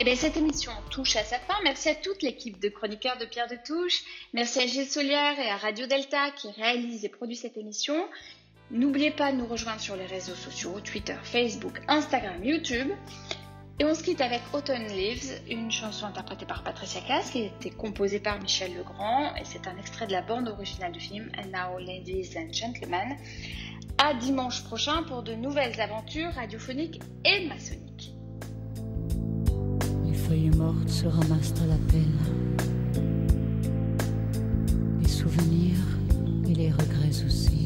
Eh 0.00 0.04
bien, 0.04 0.14
cette 0.14 0.36
émission 0.36 0.70
touche 0.90 1.16
à 1.16 1.24
sa 1.24 1.40
fin. 1.40 1.54
Merci 1.64 1.88
à 1.88 1.94
toute 1.96 2.22
l'équipe 2.22 2.60
de 2.60 2.68
chroniqueurs 2.68 3.18
de 3.18 3.24
Pierre 3.24 3.48
de 3.48 3.56
Touche. 3.66 4.04
Merci 4.32 4.60
à 4.60 4.66
Gilles 4.66 4.88
Solière 4.88 5.38
et 5.40 5.48
à 5.50 5.56
Radio 5.56 5.86
Delta 5.86 6.30
qui 6.30 6.50
réalisent 6.52 7.04
et 7.04 7.08
produisent 7.08 7.40
cette 7.40 7.56
émission. 7.56 7.96
N'oubliez 8.70 9.10
pas 9.10 9.32
de 9.32 9.38
nous 9.38 9.46
rejoindre 9.46 9.80
sur 9.80 9.96
les 9.96 10.04
réseaux 10.04 10.34
sociaux, 10.34 10.78
Twitter, 10.84 11.16
Facebook, 11.22 11.80
Instagram, 11.88 12.44
YouTube. 12.44 12.88
Et 13.78 13.84
on 13.84 13.94
se 13.94 14.02
quitte 14.02 14.20
avec 14.20 14.42
Autumn 14.52 14.84
Leaves, 14.88 15.40
une 15.48 15.70
chanson 15.70 16.04
interprétée 16.04 16.44
par 16.44 16.62
Patricia 16.62 17.00
Cass 17.00 17.30
qui 17.30 17.42
a 17.42 17.46
été 17.46 17.70
composée 17.70 18.20
par 18.20 18.38
Michel 18.42 18.74
Legrand 18.76 19.34
et 19.36 19.44
c'est 19.44 19.66
un 19.68 19.76
extrait 19.78 20.06
de 20.06 20.12
la 20.12 20.20
bande 20.20 20.48
originale 20.48 20.92
du 20.92 21.00
film 21.00 21.30
And 21.38 21.46
Now 21.46 21.78
Ladies 21.78 22.34
and 22.36 22.52
Gentlemen. 22.52 23.16
À 23.96 24.12
dimanche 24.14 24.62
prochain 24.64 25.02
pour 25.04 25.22
de 25.22 25.32
nouvelles 25.32 25.80
aventures 25.80 26.32
radiophoniques 26.34 27.00
et 27.24 27.46
maçonniques. 27.48 28.12
Les 30.04 30.14
feuilles 30.14 30.50
mortes 30.50 30.90
se 30.90 31.06
ramassent 31.06 31.54
à 31.62 31.66
la 31.66 31.78
pelle. 31.90 33.02
Les 35.00 35.08
souvenirs 35.08 35.78
et 36.46 36.54
les 36.54 36.70
regrets 36.70 37.24
aussi. 37.24 37.57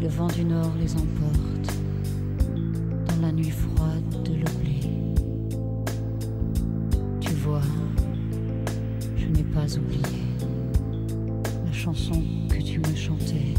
Le 0.00 0.08
vent 0.08 0.28
du 0.28 0.44
nord 0.46 0.72
les 0.80 0.94
emporte 0.94 1.76
dans 3.06 3.20
la 3.20 3.30
nuit 3.32 3.50
froide 3.50 4.22
de 4.24 4.32
l'oubli. 4.32 4.80
Tu 7.20 7.32
vois, 7.34 7.60
je 9.18 9.26
n'ai 9.26 9.42
pas 9.42 9.76
oublié 9.76 10.24
la 11.66 11.72
chanson 11.72 12.22
que 12.48 12.62
tu 12.62 12.78
me 12.78 12.96
chantais. 12.96 13.54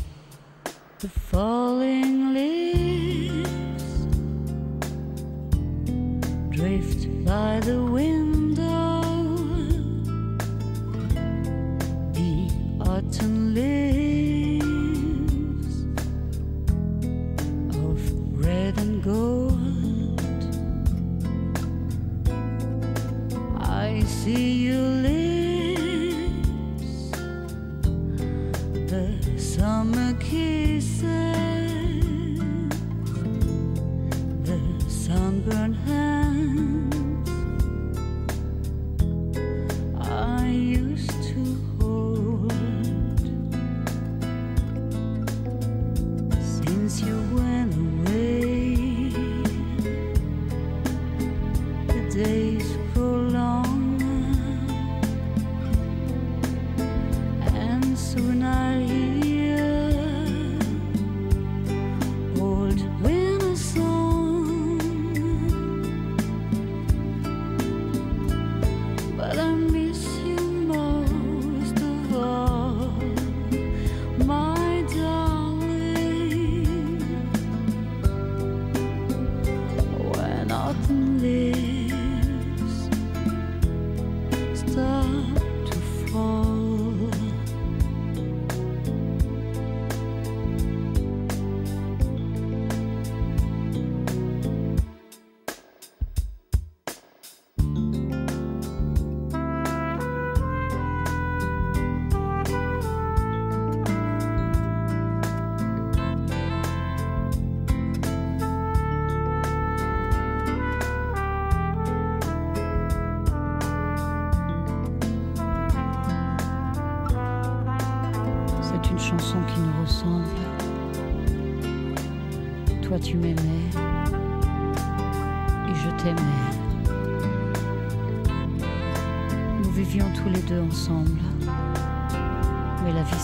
The 0.98 1.08
falling 1.08 2.34
leaves 2.34 3.48
drift 6.50 7.08
by 7.24 7.60
the 7.60 7.78
window. 7.78 8.81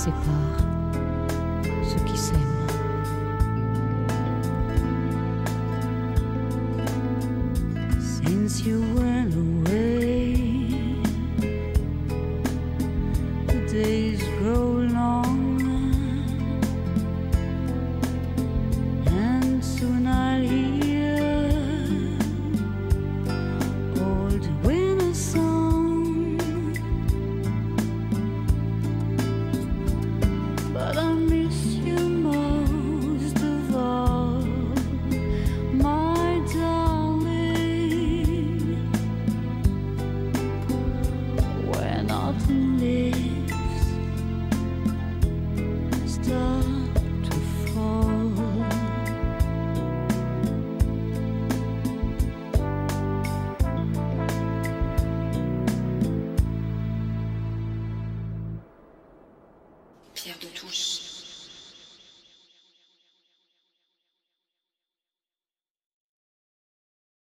Sépare 0.07 0.66